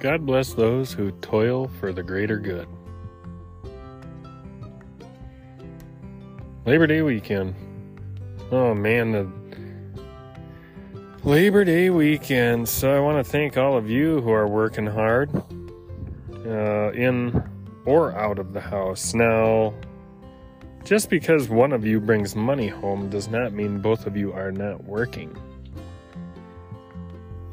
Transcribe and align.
God 0.00 0.24
bless 0.24 0.52
those 0.54 0.92
who 0.92 1.10
toil 1.10 1.66
for 1.80 1.92
the 1.92 2.04
greater 2.04 2.38
good. 2.38 2.68
Labor 6.64 6.86
Day 6.86 7.02
weekend. 7.02 7.56
Oh 8.52 8.74
man, 8.74 9.10
the 9.10 9.28
Labor 11.24 11.64
Day 11.64 11.90
weekend. 11.90 12.68
So 12.68 12.96
I 12.96 13.00
want 13.00 13.24
to 13.24 13.28
thank 13.28 13.56
all 13.56 13.76
of 13.76 13.90
you 13.90 14.20
who 14.20 14.30
are 14.30 14.46
working 14.46 14.86
hard 14.86 15.34
uh, 16.46 16.92
in 16.92 17.42
or 17.84 18.12
out 18.16 18.38
of 18.38 18.52
the 18.52 18.60
house. 18.60 19.14
Now, 19.14 19.74
just 20.84 21.10
because 21.10 21.48
one 21.48 21.72
of 21.72 21.84
you 21.84 21.98
brings 21.98 22.36
money 22.36 22.68
home 22.68 23.10
does 23.10 23.26
not 23.26 23.52
mean 23.52 23.80
both 23.80 24.06
of 24.06 24.16
you 24.16 24.32
are 24.32 24.52
not 24.52 24.84
working. 24.84 25.36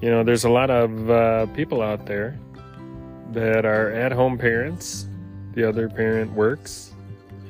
You 0.02 0.12
know, 0.12 0.24
there's 0.24 0.44
a 0.44 0.50
lot 0.50 0.70
of 0.70 1.10
uh, 1.10 1.46
people 1.48 1.82
out 1.82 2.06
there 2.06 2.38
that 3.32 3.66
are 3.66 3.92
at 3.92 4.12
home 4.12 4.38
parents. 4.38 5.08
The 5.54 5.68
other 5.68 5.90
parent 5.90 6.34
works 6.34 6.94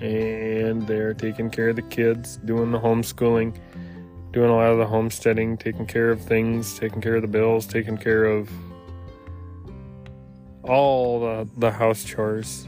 and 0.02 0.86
they're 0.88 1.14
taking 1.14 1.50
care 1.50 1.70
of 1.70 1.76
the 1.76 1.82
kids, 1.82 2.38
doing 2.46 2.72
the 2.72 2.80
homeschooling, 2.80 3.58
doing 4.32 4.50
a 4.50 4.56
lot 4.56 4.72
of 4.72 4.78
the 4.78 4.86
homesteading, 4.86 5.58
taking 5.58 5.86
care 5.86 6.12
of 6.12 6.22
things, 6.22 6.78
taking 6.78 7.02
care 7.02 7.16
of 7.16 7.22
the 7.22 7.28
bills, 7.28 7.66
taking 7.66 7.98
care 7.98 8.26
of 8.26 8.50
all 10.64 11.22
the, 11.22 11.50
the 11.58 11.72
house 11.72 12.04
chores 12.04 12.68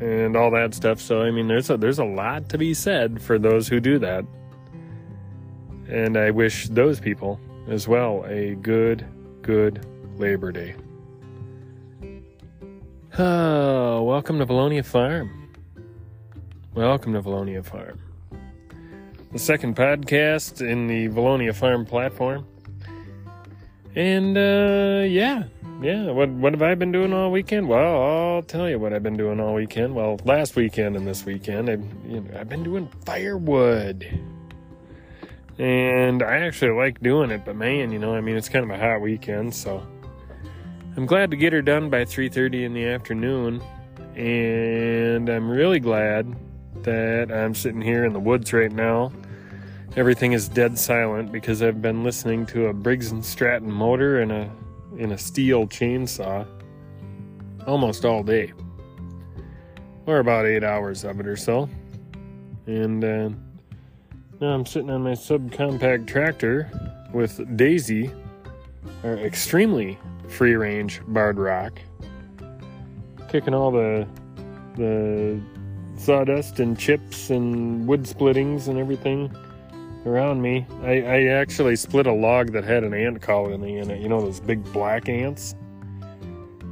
and 0.00 0.36
all 0.36 0.50
that 0.50 0.74
stuff. 0.74 1.00
So 1.00 1.22
I 1.22 1.30
mean 1.30 1.48
there's 1.48 1.70
a 1.70 1.76
there's 1.76 1.98
a 1.98 2.04
lot 2.04 2.48
to 2.48 2.58
be 2.58 2.74
said 2.74 3.22
for 3.22 3.38
those 3.38 3.68
who 3.68 3.80
do 3.80 3.98
that. 3.98 4.24
And 5.88 6.16
I 6.16 6.30
wish 6.30 6.68
those 6.68 7.00
people 7.00 7.40
as 7.68 7.86
well 7.86 8.24
a 8.26 8.54
good, 8.56 9.06
good 9.42 9.86
Labor 10.18 10.52
Day. 10.52 10.74
Oh, 13.22 14.02
welcome 14.04 14.38
to 14.38 14.46
Valonia 14.46 14.82
Farm. 14.82 15.52
Welcome 16.72 17.12
to 17.12 17.20
Valonia 17.20 17.62
Farm. 17.62 18.00
The 19.30 19.38
second 19.38 19.76
podcast 19.76 20.66
in 20.66 20.86
the 20.86 21.10
Valonia 21.10 21.54
Farm 21.54 21.84
platform. 21.84 22.46
And 23.94 24.38
uh 24.38 25.04
yeah, 25.06 25.42
yeah, 25.82 26.10
what 26.10 26.30
what 26.30 26.54
have 26.54 26.62
I 26.62 26.74
been 26.74 26.92
doing 26.92 27.12
all 27.12 27.30
weekend? 27.30 27.68
Well, 27.68 28.02
I'll 28.02 28.42
tell 28.42 28.70
you 28.70 28.78
what 28.78 28.94
I've 28.94 29.02
been 29.02 29.18
doing 29.18 29.38
all 29.38 29.52
weekend. 29.52 29.94
Well, 29.94 30.18
last 30.24 30.56
weekend 30.56 30.96
and 30.96 31.06
this 31.06 31.26
weekend, 31.26 31.68
I've 31.68 31.84
you 32.08 32.22
know, 32.22 32.40
I've 32.40 32.48
been 32.48 32.62
doing 32.62 32.88
firewood. 33.04 34.08
And 35.58 36.22
I 36.22 36.38
actually 36.38 36.72
like 36.72 37.02
doing 37.02 37.30
it, 37.30 37.44
but 37.44 37.54
man, 37.54 37.92
you 37.92 37.98
know, 37.98 38.14
I 38.14 38.22
mean, 38.22 38.38
it's 38.38 38.48
kind 38.48 38.64
of 38.64 38.70
a 38.70 38.78
hot 38.78 39.02
weekend, 39.02 39.54
so 39.54 39.86
I'm 40.96 41.06
glad 41.06 41.30
to 41.30 41.36
get 41.36 41.52
her 41.52 41.62
done 41.62 41.88
by 41.88 42.04
3:30 42.04 42.64
in 42.64 42.74
the 42.74 42.84
afternoon, 42.86 43.62
and 44.16 45.28
I'm 45.28 45.48
really 45.48 45.78
glad 45.78 46.34
that 46.82 47.30
I'm 47.30 47.54
sitting 47.54 47.80
here 47.80 48.04
in 48.04 48.12
the 48.12 48.20
woods 48.20 48.52
right 48.52 48.72
now. 48.72 49.12
Everything 49.96 50.32
is 50.32 50.48
dead 50.48 50.78
silent 50.78 51.30
because 51.30 51.62
I've 51.62 51.80
been 51.80 52.02
listening 52.02 52.44
to 52.46 52.66
a 52.66 52.72
Briggs 52.72 53.12
and 53.12 53.24
Stratton 53.24 53.70
motor 53.70 54.20
and 54.20 54.32
a 54.32 54.50
in 54.98 55.12
a 55.12 55.16
Stihl 55.16 55.68
chainsaw 55.68 56.46
almost 57.66 58.04
all 58.04 58.22
day, 58.24 58.52
or 60.06 60.18
about 60.18 60.44
eight 60.44 60.64
hours 60.64 61.04
of 61.04 61.20
it 61.20 61.26
or 61.26 61.36
so. 61.36 61.68
And 62.66 63.04
uh, 63.04 63.30
now 64.40 64.48
I'm 64.48 64.66
sitting 64.66 64.90
on 64.90 65.02
my 65.02 65.12
subcompact 65.12 66.06
tractor 66.08 66.68
with 67.12 67.56
Daisy, 67.56 68.10
our 69.04 69.16
extremely 69.18 69.98
free 70.28 70.54
range 70.54 71.00
barred 71.08 71.38
rock, 71.38 71.80
kicking 73.28 73.54
all 73.54 73.70
the 73.70 74.06
the 74.76 75.40
sawdust 75.96 76.60
and 76.60 76.78
chips 76.78 77.30
and 77.30 77.86
wood 77.86 78.04
splittings 78.04 78.68
and 78.68 78.78
everything 78.78 79.34
around 80.06 80.40
me. 80.40 80.66
I, 80.82 81.02
I 81.02 81.24
actually 81.26 81.76
split 81.76 82.06
a 82.06 82.12
log 82.12 82.52
that 82.52 82.64
had 82.64 82.84
an 82.84 82.94
ant 82.94 83.20
colony 83.20 83.76
in 83.78 83.90
it, 83.90 84.00
you 84.00 84.08
know, 84.08 84.20
those 84.20 84.40
big 84.40 84.62
black 84.72 85.08
ants. 85.08 85.54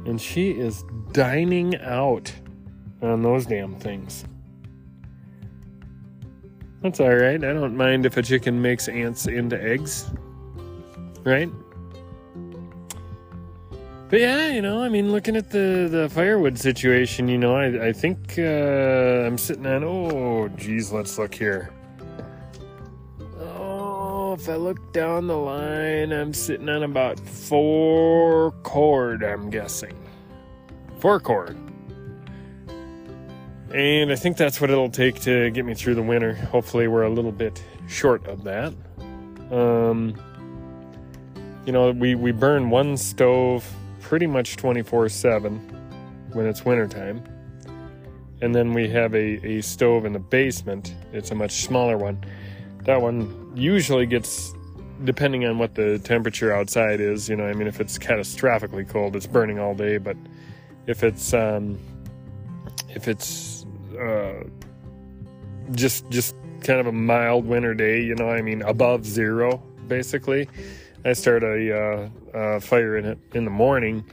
And 0.05 0.19
she 0.19 0.51
is 0.51 0.83
dining 1.11 1.79
out 1.81 2.33
on 3.01 3.21
those 3.21 3.45
damn 3.45 3.75
things. 3.75 4.25
That's 6.81 6.99
alright. 6.99 7.43
I 7.43 7.53
don't 7.53 7.75
mind 7.75 8.05
if 8.05 8.17
a 8.17 8.23
chicken 8.23 8.61
makes 8.61 8.87
ants 8.87 9.27
into 9.27 9.61
eggs. 9.61 10.09
Right? 11.23 11.49
But 14.09 14.21
yeah, 14.21 14.47
you 14.47 14.63
know, 14.63 14.81
I 14.81 14.89
mean, 14.89 15.11
looking 15.11 15.35
at 15.35 15.51
the, 15.51 15.87
the 15.89 16.09
firewood 16.09 16.57
situation, 16.57 17.27
you 17.27 17.37
know, 17.37 17.55
I, 17.55 17.89
I 17.89 17.93
think 17.93 18.39
uh, 18.39 18.41
I'm 18.41 19.37
sitting 19.37 19.67
on, 19.67 19.83
oh, 19.83 20.47
geez, 20.57 20.91
let's 20.91 21.19
look 21.19 21.35
here. 21.35 21.69
Oh, 23.39 24.33
if 24.33 24.49
I 24.49 24.55
look 24.55 24.93
down 24.93 25.27
the 25.27 25.37
line, 25.37 26.11
I'm 26.11 26.33
sitting 26.33 26.69
on 26.69 26.81
about 26.81 27.19
four 27.19 28.51
cord, 28.63 29.23
I'm 29.23 29.51
guessing. 29.51 29.95
Four 30.97 31.19
cord. 31.19 31.55
And 33.71 34.11
I 34.11 34.15
think 34.15 34.37
that's 34.37 34.59
what 34.59 34.71
it'll 34.71 34.89
take 34.89 35.21
to 35.21 35.51
get 35.51 35.65
me 35.65 35.75
through 35.75 35.93
the 35.93 36.01
winter. 36.01 36.33
Hopefully, 36.33 36.87
we're 36.87 37.03
a 37.03 37.11
little 37.11 37.31
bit 37.31 37.63
short 37.87 38.25
of 38.25 38.43
that. 38.45 38.73
Um, 39.51 40.15
you 41.67 41.71
know, 41.71 41.91
we, 41.91 42.15
we 42.15 42.31
burn 42.31 42.71
one 42.71 42.97
stove 42.97 43.71
pretty 44.01 44.27
much 44.27 44.57
24 44.57 45.09
7 45.09 45.57
when 46.33 46.45
it's 46.45 46.65
wintertime. 46.65 47.23
And 48.41 48.55
then 48.55 48.73
we 48.73 48.87
have 48.89 49.13
a, 49.13 49.45
a 49.45 49.61
stove 49.61 50.05
in 50.05 50.13
the 50.13 50.19
basement. 50.19 50.95
It's 51.11 51.31
a 51.31 51.35
much 51.35 51.63
smaller 51.63 51.97
one. 51.97 52.23
That 52.83 53.01
one 53.01 53.51
usually 53.55 54.05
gets, 54.05 54.53
depending 55.03 55.45
on 55.45 55.57
what 55.57 55.75
the 55.75 55.99
temperature 55.99 56.53
outside 56.53 57.01
is, 57.01 57.27
you 57.27 57.35
know, 57.35 57.45
I 57.45 57.53
mean, 57.53 57.67
if 57.67 57.81
it's 57.81 57.97
catastrophically 57.97 58.87
cold, 58.87 59.15
it's 59.15 59.27
burning 59.27 59.59
all 59.59 59.75
day. 59.75 59.97
But 59.97 60.15
if 60.87 61.03
it's, 61.03 61.33
um, 61.33 61.77
if 62.87 63.07
it's, 63.07 63.65
uh, 63.99 64.43
just, 65.71 66.09
just 66.09 66.35
kind 66.61 66.79
of 66.79 66.87
a 66.87 66.91
mild 66.91 67.45
winter 67.45 67.73
day, 67.73 68.01
you 68.01 68.15
know, 68.15 68.29
I 68.29 68.41
mean, 68.41 68.61
above 68.61 69.05
zero, 69.05 69.61
basically, 69.87 70.47
I 71.05 71.13
start 71.13 71.43
a 71.43 71.77
uh, 71.77 72.37
uh, 72.37 72.59
fire 72.59 72.97
in 72.97 73.05
it 73.05 73.19
in 73.33 73.45
the 73.45 73.51
morning, 73.51 74.03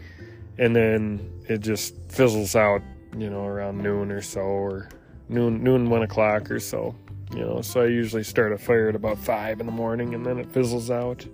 and 0.58 0.74
then 0.74 1.42
it 1.48 1.58
just 1.58 1.94
fizzles 2.08 2.54
out, 2.54 2.82
you 3.16 3.28
know, 3.28 3.44
around 3.44 3.78
noon 3.78 4.10
or 4.10 4.22
so, 4.22 4.40
or 4.40 4.88
noon, 5.28 5.62
noon, 5.62 5.90
one 5.90 6.02
o'clock 6.02 6.50
or 6.50 6.60
so. 6.60 6.94
You 7.32 7.40
know, 7.40 7.60
so 7.60 7.82
I 7.82 7.86
usually 7.86 8.22
start 8.22 8.52
a 8.52 8.58
fire 8.58 8.88
at 8.88 8.94
about 8.94 9.18
five 9.18 9.58
in 9.58 9.66
the 9.66 9.72
morning, 9.72 10.14
and 10.14 10.24
then 10.24 10.38
it 10.38 10.52
fizzles 10.52 10.90
out. 10.90 11.26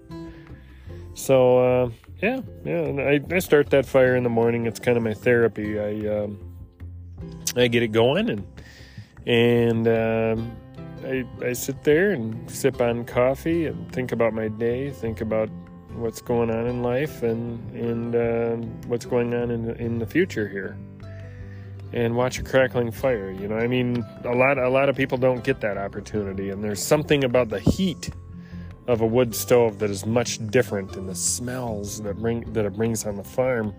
So 1.15 1.59
uh, 1.59 1.91
yeah, 2.23 2.41
yeah, 2.65 2.81
I, 2.81 3.21
I 3.31 3.39
start 3.41 3.69
that 3.71 3.85
fire 3.85 4.17
in 4.17 4.23
the 4.23 4.31
morning. 4.31 4.67
It's 4.67 4.81
kind 4.81 4.97
of 4.97 5.03
my 5.03 5.13
therapy. 5.13 5.79
I 5.79 6.23
um, 6.23 6.39
I 7.57 7.69
get 7.69 7.83
it 7.83 7.93
going, 7.93 8.31
and 8.31 8.47
and 9.27 9.89
um, 9.89 10.57
I, 11.05 11.25
I 11.45 11.53
sit 11.53 11.83
there 11.85 12.11
and 12.11 12.51
sip 12.51 12.81
on 12.81 13.05
coffee 13.05 13.67
and 13.67 13.91
think 13.93 14.13
about 14.13 14.33
my 14.33 14.49
day, 14.49 14.91
think 14.91 15.21
about 15.21 15.49
what's 15.95 16.23
going 16.23 16.51
on 16.51 16.67
in 16.67 16.83
life 16.83 17.23
and 17.23 17.71
and 17.75 18.15
uh, 18.15 18.57
what's 18.87 19.05
going 19.05 19.35
on 19.35 19.51
in 19.51 19.71
in 19.77 19.99
the 19.99 20.07
future 20.07 20.49
here, 20.49 20.77
and 21.93 22.17
watch 22.17 22.39
a 22.39 22.43
crackling 22.43 22.91
fire. 22.91 23.31
You 23.31 23.49
know, 23.49 23.57
I 23.57 23.67
mean, 23.67 24.05
a 24.25 24.35
lot 24.35 24.59
a 24.59 24.69
lot 24.69 24.89
of 24.89 24.97
people 24.97 25.19
don't 25.19 25.45
get 25.45 25.61
that 25.61 25.77
opportunity, 25.77 26.51
and 26.51 26.63
there's 26.63 26.83
something 26.83 27.25
about 27.25 27.49
the 27.49 27.61
heat 27.61 28.11
of 28.89 29.01
a 29.01 29.07
wood 29.07 29.35
stove 29.35 29.79
that 29.79 29.91
is 29.91 30.07
much 30.07 30.45
different, 30.51 30.97
and 30.97 31.09
the 31.09 31.15
smells 31.15 32.03
that 32.03 32.17
bring 32.17 32.53
that 32.53 32.65
it 32.65 32.75
brings 32.75 33.05
on 33.07 33.17
the 33.17 33.25
farm, 33.25 33.75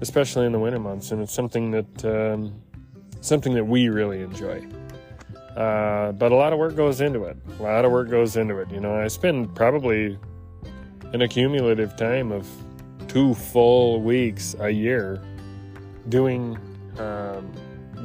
especially 0.00 0.46
in 0.46 0.52
the 0.52 0.58
winter 0.58 0.78
months, 0.78 1.12
and 1.12 1.22
it's 1.22 1.34
something 1.34 1.70
that 1.70 2.04
um, 2.04 2.54
something 3.20 3.54
that 3.54 3.64
we 3.64 3.88
really 3.88 4.20
enjoy. 4.20 4.66
Uh, 5.56 6.12
but 6.12 6.32
a 6.32 6.34
lot 6.34 6.52
of 6.52 6.58
work 6.58 6.76
goes 6.76 7.00
into 7.00 7.24
it. 7.24 7.36
A 7.58 7.62
lot 7.62 7.84
of 7.84 7.90
work 7.90 8.10
goes 8.10 8.36
into 8.36 8.58
it. 8.58 8.70
You 8.70 8.80
know, 8.80 8.94
I 8.94 9.08
spend 9.08 9.54
probably 9.54 10.18
an 11.14 11.22
accumulative 11.22 11.96
time 11.96 12.30
of 12.30 12.46
two 13.08 13.34
full 13.34 14.02
weeks 14.02 14.54
a 14.60 14.68
year 14.68 15.22
doing 16.10 16.58
um, 16.98 17.50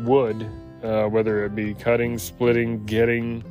wood, 0.05 0.47
uh, 0.81 1.07
whether 1.07 1.43
it 1.43 1.53
be 1.53 1.73
cutting, 1.73 2.17
splitting, 2.17 2.85
getting, 2.85 3.43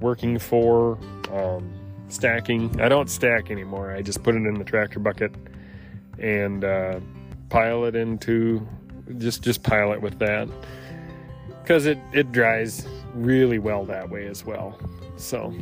working 0.00 0.38
for, 0.38 0.98
um, 1.32 1.72
stacking. 2.08 2.80
I 2.80 2.88
don't 2.88 3.08
stack 3.08 3.50
anymore. 3.50 3.92
I 3.92 4.02
just 4.02 4.24
put 4.24 4.34
it 4.34 4.38
in 4.38 4.54
the 4.54 4.64
tractor 4.64 4.98
bucket 4.98 5.32
and 6.18 6.64
uh, 6.64 6.98
pile 7.48 7.84
it 7.84 7.94
into 7.94 8.66
just 9.18 9.42
just 9.42 9.62
pile 9.62 9.92
it 9.92 10.00
with 10.00 10.18
that 10.18 10.48
because 11.62 11.86
it 11.86 11.98
it 12.12 12.30
dries 12.32 12.86
really 13.14 13.58
well 13.58 13.84
that 13.86 14.08
way 14.08 14.26
as 14.26 14.44
well. 14.44 14.78
So, 15.16 15.54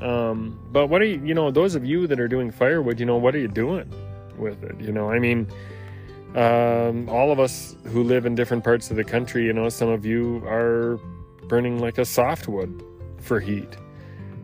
um, 0.00 0.58
but 0.72 0.88
what 0.88 1.00
are 1.02 1.06
you, 1.06 1.20
you 1.24 1.34
know, 1.34 1.50
those 1.50 1.74
of 1.74 1.84
you 1.84 2.06
that 2.06 2.20
are 2.20 2.28
doing 2.28 2.50
firewood, 2.50 3.00
you 3.00 3.06
know, 3.06 3.16
what 3.16 3.34
are 3.34 3.38
you 3.38 3.48
doing 3.48 3.92
with 4.36 4.62
it? 4.62 4.78
You 4.80 4.92
know, 4.92 5.10
I 5.10 5.18
mean, 5.18 5.48
um, 6.34 7.08
all 7.08 7.32
of 7.32 7.40
us 7.40 7.76
who 7.86 8.02
live 8.02 8.26
in 8.26 8.34
different 8.34 8.62
parts 8.62 8.90
of 8.90 8.96
the 8.96 9.04
country, 9.04 9.46
you 9.46 9.52
know, 9.52 9.68
some 9.68 9.88
of 9.88 10.04
you 10.04 10.42
are 10.46 11.00
burning 11.48 11.80
like 11.80 11.98
a 11.98 12.04
softwood 12.04 12.82
for 13.20 13.40
heat, 13.40 13.76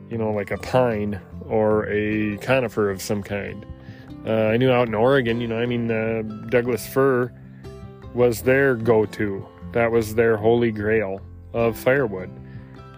you 0.09 0.17
know, 0.17 0.33
like 0.33 0.51
a 0.51 0.57
pine 0.59 1.21
or 1.47 1.87
a 1.89 2.39
conifer 2.39 2.91
of 2.91 3.03
some 3.03 3.23
kind. 3.23 3.67
Uh, 4.27 4.47
I 4.47 4.57
knew 4.57 4.71
out 4.71 4.89
in 4.89 4.95
Oregon, 4.95 5.41
you 5.41 5.49
know, 5.49 5.59
I 5.59 5.67
mean, 5.67 5.91
uh, 5.91 6.23
Douglas 6.49 6.87
fir 6.87 7.33
was 8.15 8.43
their 8.43 8.75
go 8.75 9.05
to. 9.05 9.47
That 9.73 9.91
was 9.91 10.15
their 10.15 10.37
holy 10.37 10.71
grail 10.71 11.21
of 11.53 11.77
firewood. 11.77 12.31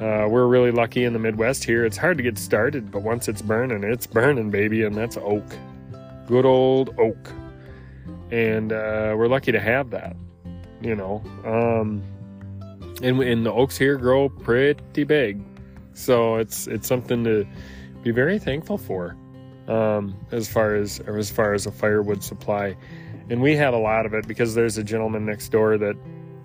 Uh, 0.01 0.27
we're 0.29 0.47
really 0.47 0.73
lucky 0.73 1.05
in 1.05 1.13
the 1.13 1.19
Midwest 1.19 1.63
here. 1.63 1.85
It's 1.85 1.97
hard 1.97 2.17
to 2.17 2.23
get 2.23 2.37
started, 2.37 2.91
but 2.91 3.03
once 3.03 3.29
it's 3.29 3.43
burning, 3.43 3.85
it's 3.85 4.07
burning, 4.07 4.51
baby, 4.51 4.83
and 4.83 4.95
that's 4.97 5.17
oak. 5.17 5.45
Good 6.27 6.45
old 6.45 6.99
oak. 6.99 7.33
And 8.33 8.73
uh, 8.73 9.15
we're 9.17 9.29
lucky 9.29 9.53
to 9.53 9.61
have 9.61 9.91
that, 9.91 10.17
you 10.83 10.97
know. 10.97 11.23
Um, 11.45 12.03
and, 13.03 13.21
and 13.21 13.47
the 13.47 13.53
oaks 13.53 13.77
here 13.77 13.97
grow 13.97 14.29
pretty 14.29 15.05
big. 15.05 15.41
So 15.93 16.37
it's 16.37 16.67
it's 16.67 16.89
something 16.89 17.23
to 17.25 17.47
be 18.03 18.11
very 18.11 18.41
thankful 18.41 18.79
for 18.79 19.17
um, 19.69 20.17
as 20.33 20.49
far 20.49 20.75
as 20.75 20.99
as 21.01 21.31
far 21.31 21.55
as 21.55 21.67
a 21.67 21.71
firewood 21.71 22.23
supply. 22.23 22.77
And 23.31 23.41
we 23.41 23.55
have 23.57 23.75
a 23.75 23.79
lot 23.79 24.05
of 24.07 24.13
it 24.13 24.27
because 24.27 24.55
there's 24.55 24.77
a 24.77 24.85
gentleman 24.85 25.25
next 25.25 25.51
door 25.51 25.79
that 25.79 25.97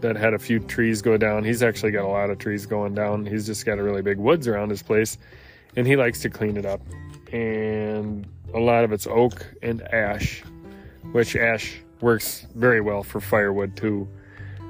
that 0.01 0.16
had 0.16 0.34
a 0.34 0.40
few 0.40 0.60
trees 0.60 1.01
go 1.01 1.18
down. 1.18 1.44
He's 1.44 1.62
actually 1.62 1.92
got 1.92 2.06
a 2.06 2.07
lot 2.07 2.30
of 2.30 2.38
trees 2.38 2.66
going 2.66 2.94
down. 2.96 3.25
He's 3.25 3.46
just 3.46 3.66
got 3.66 3.80
a 3.80 3.84
really 3.84 4.01
big 4.01 4.18
woods 4.18 4.48
around 4.48 4.69
his 4.69 4.81
place 4.81 5.18
and 5.75 5.86
he 5.86 5.96
likes 5.96 6.19
to 6.22 6.30
clean 6.30 6.57
it 6.57 6.66
up. 6.66 6.81
And 7.31 8.28
a 8.54 8.60
lot 8.60 8.84
of 8.84 8.92
it's 8.92 9.07
oak 9.07 9.46
and 9.62 9.81
ash, 9.94 10.42
which 11.12 11.36
ash 11.36 11.81
works 12.01 12.48
very 12.56 12.81
well 12.81 13.04
for 13.04 13.19
firewood 13.19 13.75
too. 13.75 14.07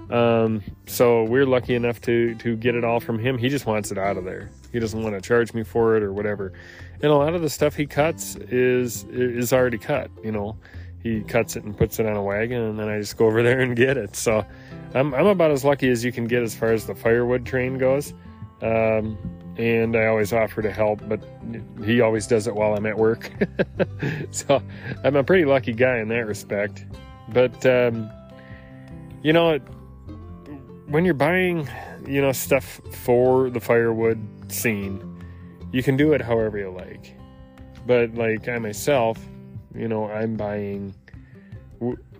Um, 0.10 0.64
so 0.88 1.24
we're 1.24 1.46
lucky 1.46 1.76
enough 1.76 2.02
to 2.02 2.34
to 2.36 2.56
get 2.56 2.74
it 2.76 2.84
all 2.84 3.00
from 3.00 3.20
him. 3.20 3.38
He 3.38 3.48
just 3.48 3.68
wants 3.68 3.92
it 3.92 3.98
out 3.98 4.18
of 4.18 4.26
there. 4.26 4.50
He 4.72 4.80
doesn't 4.80 5.02
want 5.02 5.16
to 5.16 5.22
charge 5.22 5.54
me 5.54 5.64
for 5.64 5.96
it 5.98 6.04
or 6.04 6.12
whatever. 6.12 6.52
And 6.96 7.12
a 7.12 7.16
lot 7.16 7.36
of 7.36 7.42
the 7.42 7.50
stuff 7.50 7.76
he 7.76 7.86
cuts 7.86 8.36
is 8.36 9.04
is 9.06 9.54
already 9.54 9.78
cut, 9.78 10.10
you 10.24 10.32
know. 10.32 10.58
He 11.02 11.22
cuts 11.22 11.56
it 11.56 11.64
and 11.64 11.78
puts 11.78 12.00
it 12.00 12.06
on 12.06 12.16
a 12.16 12.24
wagon 12.24 12.62
and 12.62 12.78
then 12.78 12.90
I 12.90 13.00
just 13.00 13.18
go 13.18 13.26
over 13.26 13.42
there 13.42 13.60
and 13.60 13.76
get 13.76 13.98
it. 13.98 14.16
So 14.16 14.46
I'm, 14.94 15.14
I'm 15.14 15.28
about 15.28 15.52
as 15.52 15.64
lucky 15.64 15.90
as 15.90 16.04
you 16.04 16.12
can 16.12 16.26
get 16.26 16.44
as 16.44 16.56
far 16.56 16.72
as 16.72 16.86
the 16.86 16.96
firewood 16.96 17.46
train 17.46 17.78
goes. 17.78 18.14
Um, 18.62 19.18
and 19.58 19.96
I 19.96 20.06
always 20.06 20.32
offer 20.32 20.62
to 20.62 20.72
help, 20.72 21.02
but 21.08 21.22
he 21.84 22.02
always 22.02 22.28
does 22.28 22.48
it 22.48 22.56
while 22.56 22.76
I'm 22.76 22.86
at 22.86 22.98
work. 22.98 23.32
so 24.32 24.62
I'm 25.04 25.16
a 25.16 25.24
pretty 25.24 25.46
lucky 25.46 25.74
guy 25.74 25.98
in 25.98 26.08
that 26.10 26.26
respect. 26.26 26.86
But, 27.30 27.66
um, 27.66 28.10
you 29.22 29.34
know, 29.34 29.60
when 30.88 31.06
you're 31.06 31.14
buying, 31.14 31.70
you 32.08 32.22
know, 32.22 32.32
stuff 32.32 32.80
for 33.04 33.50
the 33.50 33.60
firewood 33.60 34.20
scene, 34.52 35.24
you 35.72 35.84
can 35.84 35.98
do 35.98 36.14
it 36.14 36.22
however 36.22 36.58
you 36.58 36.72
like. 36.72 37.16
But, 37.86 38.16
like, 38.16 38.48
I 38.48 38.58
myself, 38.60 39.20
you 39.76 39.88
know, 39.88 40.10
I'm 40.10 40.36
buying 40.36 40.94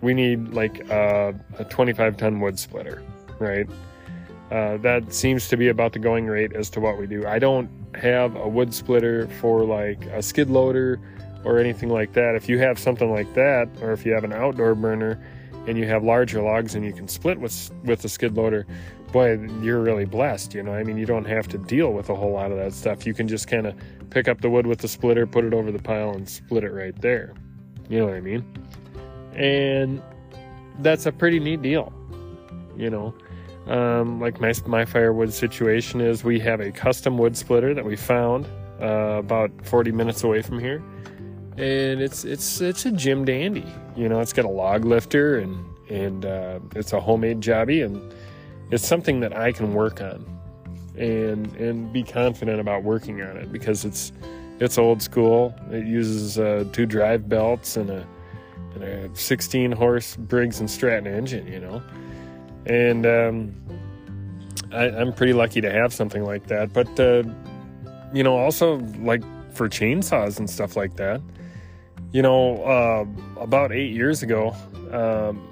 we 0.00 0.14
need 0.14 0.48
like 0.54 0.80
a, 0.90 1.34
a 1.58 1.64
25 1.64 2.16
ton 2.16 2.40
wood 2.40 2.58
splitter, 2.58 3.02
right? 3.38 3.68
Uh, 4.50 4.78
that 4.78 5.12
seems 5.12 5.48
to 5.48 5.56
be 5.56 5.68
about 5.68 5.92
the 5.92 5.98
going 5.98 6.26
rate 6.26 6.52
as 6.54 6.70
to 6.70 6.80
what 6.80 6.98
we 6.98 7.06
do. 7.06 7.26
I 7.26 7.38
don't 7.38 7.70
have 7.94 8.34
a 8.36 8.48
wood 8.48 8.74
splitter 8.74 9.28
for 9.40 9.64
like 9.64 10.04
a 10.06 10.22
skid 10.22 10.50
loader 10.50 10.98
or 11.44 11.58
anything 11.58 11.88
like 11.88 12.14
that. 12.14 12.34
If 12.34 12.48
you 12.48 12.58
have 12.58 12.78
something 12.78 13.10
like 13.12 13.32
that, 13.34 13.68
or 13.80 13.92
if 13.92 14.04
you 14.04 14.12
have 14.12 14.24
an 14.24 14.32
outdoor 14.32 14.74
burner 14.74 15.22
and 15.66 15.76
you 15.78 15.86
have 15.86 16.02
larger 16.02 16.42
logs 16.42 16.74
and 16.74 16.84
you 16.84 16.92
can 16.92 17.08
split 17.08 17.40
with 17.40 17.70
with 17.84 18.02
the 18.02 18.08
skid 18.08 18.36
loader, 18.36 18.66
boy, 19.12 19.38
you're 19.62 19.80
really 19.80 20.04
blessed. 20.04 20.54
You 20.54 20.62
know, 20.62 20.72
I 20.72 20.82
mean, 20.84 20.96
you 20.96 21.06
don't 21.06 21.26
have 21.26 21.48
to 21.48 21.58
deal 21.58 21.92
with 21.92 22.10
a 22.10 22.14
whole 22.14 22.32
lot 22.32 22.50
of 22.52 22.58
that 22.58 22.72
stuff. 22.72 23.06
You 23.06 23.14
can 23.14 23.28
just 23.28 23.48
kind 23.48 23.66
of 23.66 23.74
pick 24.10 24.28
up 24.28 24.40
the 24.40 24.50
wood 24.50 24.66
with 24.66 24.78
the 24.78 24.88
splitter, 24.88 25.26
put 25.26 25.44
it 25.44 25.54
over 25.54 25.70
the 25.70 25.78
pile, 25.82 26.10
and 26.10 26.28
split 26.28 26.64
it 26.64 26.72
right 26.72 26.98
there. 27.00 27.34
You 27.88 28.00
know 28.00 28.06
what 28.06 28.14
I 28.14 28.20
mean? 28.20 28.44
and 29.34 30.02
that's 30.80 31.06
a 31.06 31.12
pretty 31.12 31.38
neat 31.38 31.62
deal 31.62 31.92
you 32.76 32.90
know 32.90 33.14
um, 33.66 34.20
like 34.20 34.40
my, 34.40 34.52
my 34.66 34.84
firewood 34.84 35.32
situation 35.32 36.00
is 36.00 36.24
we 36.24 36.40
have 36.40 36.60
a 36.60 36.72
custom 36.72 37.18
wood 37.18 37.36
splitter 37.36 37.72
that 37.74 37.84
we 37.84 37.94
found 37.94 38.46
uh, 38.80 39.18
about 39.18 39.50
40 39.64 39.92
minutes 39.92 40.24
away 40.24 40.42
from 40.42 40.58
here 40.58 40.82
and 41.60 42.00
it's 42.00 42.24
it's 42.24 42.60
it's 42.60 42.86
a 42.86 42.92
jim 42.92 43.24
Dandy 43.24 43.66
you 43.96 44.08
know 44.08 44.20
it's 44.20 44.32
got 44.32 44.44
a 44.44 44.50
log 44.50 44.84
lifter 44.84 45.38
and 45.38 45.64
and 45.88 46.24
uh, 46.24 46.60
it's 46.76 46.92
a 46.92 47.00
homemade 47.00 47.40
jobby 47.40 47.84
and 47.84 48.14
it's 48.70 48.86
something 48.86 49.20
that 49.20 49.36
I 49.36 49.50
can 49.52 49.74
work 49.74 50.00
on 50.00 50.24
and 50.96 51.54
and 51.56 51.92
be 51.92 52.02
confident 52.02 52.60
about 52.60 52.84
working 52.84 53.20
on 53.22 53.36
it 53.36 53.52
because 53.52 53.84
it's 53.84 54.12
it's 54.60 54.78
old 54.78 55.02
school 55.02 55.54
it 55.70 55.86
uses 55.86 56.38
uh, 56.38 56.64
two 56.72 56.86
drive 56.86 57.28
belts 57.28 57.76
and 57.76 57.90
a 57.90 58.06
and 58.74 58.84
a 58.84 59.16
16 59.16 59.72
horse 59.72 60.16
Briggs 60.16 60.60
and 60.60 60.70
Stratton 60.70 61.06
engine, 61.06 61.46
you 61.46 61.60
know. 61.60 61.82
And 62.66 63.06
um, 63.06 63.54
I, 64.72 64.88
am 64.88 65.12
pretty 65.12 65.32
lucky 65.32 65.60
to 65.60 65.70
have 65.70 65.92
something 65.92 66.24
like 66.24 66.46
that. 66.48 66.72
But, 66.72 66.98
uh, 67.00 67.24
you 68.12 68.22
know, 68.22 68.36
also 68.36 68.76
like 69.00 69.22
for 69.54 69.68
chainsaws 69.68 70.38
and 70.38 70.48
stuff 70.48 70.76
like 70.76 70.96
that, 70.96 71.20
you 72.12 72.22
know, 72.22 72.62
uh, 72.62 73.40
about 73.40 73.72
eight 73.72 73.92
years 73.92 74.22
ago, 74.22 74.54
um, 74.92 75.46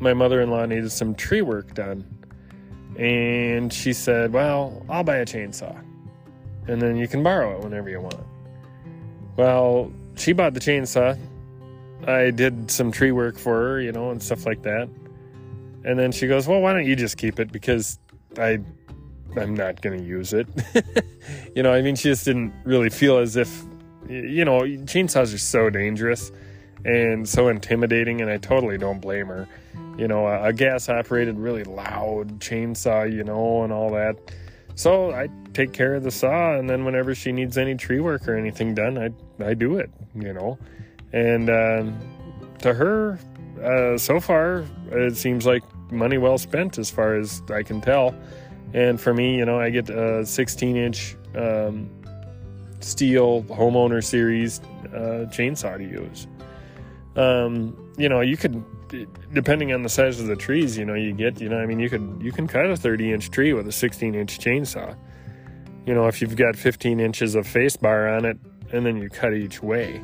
my 0.00 0.14
mother 0.14 0.40
in 0.40 0.50
law 0.50 0.64
needed 0.66 0.90
some 0.92 1.14
tree 1.14 1.42
work 1.42 1.74
done. 1.74 2.04
And 2.98 3.72
she 3.72 3.92
said, 3.92 4.32
Well, 4.32 4.84
I'll 4.88 5.04
buy 5.04 5.16
a 5.16 5.26
chainsaw. 5.26 5.82
And 6.68 6.80
then 6.80 6.96
you 6.96 7.08
can 7.08 7.22
borrow 7.22 7.56
it 7.56 7.64
whenever 7.64 7.88
you 7.88 8.00
want. 8.00 8.20
Well, 9.36 9.90
she 10.14 10.32
bought 10.32 10.54
the 10.54 10.60
chainsaw 10.60 11.18
I 12.06 12.30
did 12.30 12.70
some 12.70 12.90
tree 12.90 13.12
work 13.12 13.38
for 13.38 13.54
her, 13.54 13.80
you 13.80 13.92
know, 13.92 14.10
and 14.10 14.22
stuff 14.22 14.44
like 14.44 14.62
that. 14.62 14.88
And 15.84 15.98
then 15.98 16.12
she 16.12 16.26
goes, 16.26 16.48
"Well, 16.48 16.60
why 16.60 16.72
don't 16.72 16.86
you 16.86 16.96
just 16.96 17.16
keep 17.16 17.38
it 17.38 17.52
because 17.52 17.98
I 18.38 18.58
I'm 19.36 19.54
not 19.54 19.80
going 19.82 19.98
to 19.98 20.04
use 20.04 20.32
it." 20.32 20.46
you 21.54 21.62
know, 21.62 21.72
I 21.72 21.82
mean, 21.82 21.96
she 21.96 22.08
just 22.08 22.24
didn't 22.24 22.52
really 22.64 22.90
feel 22.90 23.18
as 23.18 23.36
if 23.36 23.64
you 24.12 24.44
know, 24.44 24.60
chainsaws 24.60 25.34
are 25.34 25.38
so 25.38 25.70
dangerous 25.70 26.30
and 26.84 27.28
so 27.28 27.48
intimidating 27.48 28.20
and 28.20 28.30
I 28.30 28.38
totally 28.38 28.78
don't 28.78 29.00
blame 29.00 29.26
her. 29.26 29.48
You 29.96 30.08
know, 30.08 30.26
a, 30.26 30.44
a 30.44 30.52
gas 30.52 30.88
operated 30.88 31.38
really 31.38 31.64
loud 31.64 32.40
chainsaw, 32.40 33.10
you 33.10 33.24
know, 33.24 33.62
and 33.62 33.72
all 33.72 33.90
that. 33.90 34.16
So 34.74 35.12
I 35.12 35.28
take 35.52 35.72
care 35.72 35.94
of 35.94 36.02
the 36.02 36.10
saw 36.10 36.56
and 36.56 36.68
then 36.68 36.84
whenever 36.84 37.14
she 37.14 37.30
needs 37.32 37.58
any 37.58 37.74
tree 37.74 38.00
work 38.00 38.26
or 38.26 38.36
anything 38.36 38.74
done, 38.74 38.98
I 38.98 39.10
I 39.44 39.54
do 39.54 39.76
it, 39.76 39.90
you 40.14 40.32
know. 40.32 40.58
And 41.12 41.50
um, 41.50 41.98
to 42.60 42.72
her, 42.72 43.18
uh, 43.62 43.98
so 43.98 44.18
far, 44.18 44.64
it 44.90 45.16
seems 45.16 45.46
like 45.46 45.62
money 45.92 46.18
well 46.18 46.38
spent 46.38 46.78
as 46.78 46.90
far 46.90 47.16
as 47.16 47.42
I 47.50 47.62
can 47.62 47.80
tell. 47.80 48.14
And 48.72 49.00
for 49.00 49.12
me, 49.12 49.36
you 49.36 49.44
know, 49.44 49.60
I 49.60 49.70
get 49.70 49.90
a 49.90 50.24
16 50.24 50.76
inch 50.76 51.16
um, 51.36 51.90
Stihl 52.82 53.44
homeowner 53.46 54.02
series 54.02 54.60
uh, 54.94 55.26
chainsaw 55.30 55.78
to 55.78 55.84
use. 55.84 56.26
Um, 57.16 57.76
you 57.98 58.08
know, 58.08 58.20
you 58.20 58.36
could, 58.36 58.64
depending 59.32 59.72
on 59.72 59.82
the 59.82 59.88
size 59.88 60.20
of 60.20 60.26
the 60.26 60.36
trees, 60.36 60.78
you 60.78 60.84
know, 60.84 60.94
you 60.94 61.12
get, 61.12 61.40
you 61.40 61.48
know, 61.48 61.58
I 61.58 61.66
mean, 61.66 61.78
you 61.78 61.90
could, 61.90 62.20
you 62.22 62.32
can 62.32 62.46
cut 62.46 62.66
a 62.66 62.76
30 62.76 63.12
inch 63.12 63.30
tree 63.30 63.52
with 63.52 63.66
a 63.66 63.72
16 63.72 64.14
inch 64.14 64.38
chainsaw. 64.38 64.96
You 65.86 65.94
know, 65.94 66.06
if 66.06 66.22
you've 66.22 66.36
got 66.36 66.56
15 66.56 67.00
inches 67.00 67.34
of 67.34 67.46
face 67.46 67.76
bar 67.76 68.08
on 68.08 68.24
it 68.24 68.38
and 68.72 68.86
then 68.86 68.96
you 68.96 69.08
cut 69.08 69.34
each 69.34 69.62
way 69.62 70.00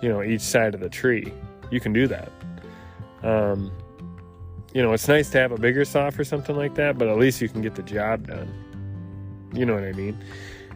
you 0.00 0.08
know, 0.08 0.22
each 0.22 0.40
side 0.40 0.74
of 0.74 0.80
the 0.80 0.88
tree. 0.88 1.32
You 1.70 1.80
can 1.80 1.92
do 1.92 2.06
that. 2.06 2.30
Um, 3.22 3.72
you 4.72 4.82
know, 4.82 4.92
it's 4.92 5.08
nice 5.08 5.30
to 5.30 5.38
have 5.38 5.52
a 5.52 5.58
bigger 5.58 5.84
saw 5.84 6.10
for 6.10 6.24
something 6.24 6.56
like 6.56 6.74
that, 6.76 6.98
but 6.98 7.08
at 7.08 7.18
least 7.18 7.40
you 7.40 7.48
can 7.48 7.62
get 7.62 7.74
the 7.74 7.82
job 7.82 8.26
done. 8.28 8.52
You 9.52 9.66
know 9.66 9.74
what 9.74 9.84
I 9.84 9.92
mean? 9.92 10.18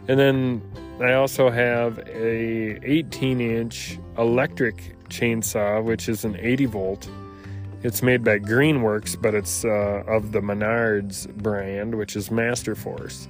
And 0.09 0.19
then 0.19 0.63
I 1.01 1.15
also 1.15 1.51
have 1.51 1.99
a 2.07 2.79
18 2.85 3.41
inch 3.41 3.99
electric 4.19 4.97
chainsaw, 5.09 5.83
which 5.83 6.09
is 6.09 6.25
an 6.25 6.37
80 6.39 6.67
volt. 6.67 7.09
It's 7.83 8.03
made 8.03 8.23
by 8.23 8.39
Greenworks, 8.39 9.21
but 9.21 9.35
it's 9.35 9.65
uh, 9.65 10.05
of 10.07 10.33
the 10.33 10.41
Menards 10.41 11.29
brand, 11.35 11.97
which 11.97 12.15
is 12.15 12.29
Masterforce. 12.29 13.27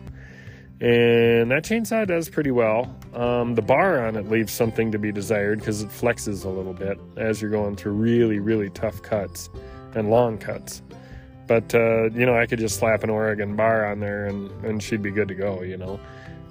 And 0.82 1.50
that 1.52 1.64
chainsaw 1.64 2.06
does 2.06 2.28
pretty 2.28 2.50
well. 2.50 2.94
Um, 3.14 3.54
the 3.54 3.62
bar 3.62 4.04
on 4.04 4.16
it 4.16 4.28
leaves 4.28 4.52
something 4.52 4.90
to 4.90 4.98
be 4.98 5.12
desired 5.12 5.60
because 5.60 5.80
it 5.80 5.88
flexes 5.88 6.44
a 6.44 6.48
little 6.48 6.74
bit 6.74 6.98
as 7.16 7.40
you're 7.40 7.52
going 7.52 7.76
through 7.76 7.92
really, 7.92 8.40
really 8.40 8.68
tough 8.70 9.00
cuts 9.00 9.48
and 9.94 10.10
long 10.10 10.38
cuts. 10.38 10.82
But 11.46 11.74
uh, 11.74 12.10
you 12.10 12.26
know, 12.26 12.36
I 12.36 12.46
could 12.46 12.58
just 12.58 12.80
slap 12.80 13.04
an 13.04 13.10
Oregon 13.10 13.54
bar 13.54 13.86
on 13.86 14.00
there 14.00 14.26
and 14.26 14.50
and 14.64 14.82
she'd 14.82 15.02
be 15.02 15.12
good 15.12 15.28
to 15.28 15.34
go. 15.34 15.62
You 15.62 15.76
know, 15.76 16.00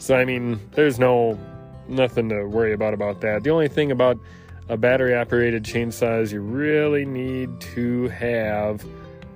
so 0.01 0.15
I 0.15 0.25
mean, 0.25 0.60
there's 0.72 0.98
no 0.98 1.38
nothing 1.88 2.27
to 2.29 2.46
worry 2.46 2.74
about 2.74 2.96
about 2.96 3.22
that. 3.22 3.43
The 3.43 3.51
only 3.51 3.67
thing 3.67 3.91
about 3.91 4.17
a 4.67 4.75
battery 4.75 5.15
operated 5.15 5.63
chainsaw 5.63 6.24
is 6.24 6.34
you 6.34 6.41
really 6.41 7.05
need 7.05 7.62
to 7.75 8.08
have 8.08 8.84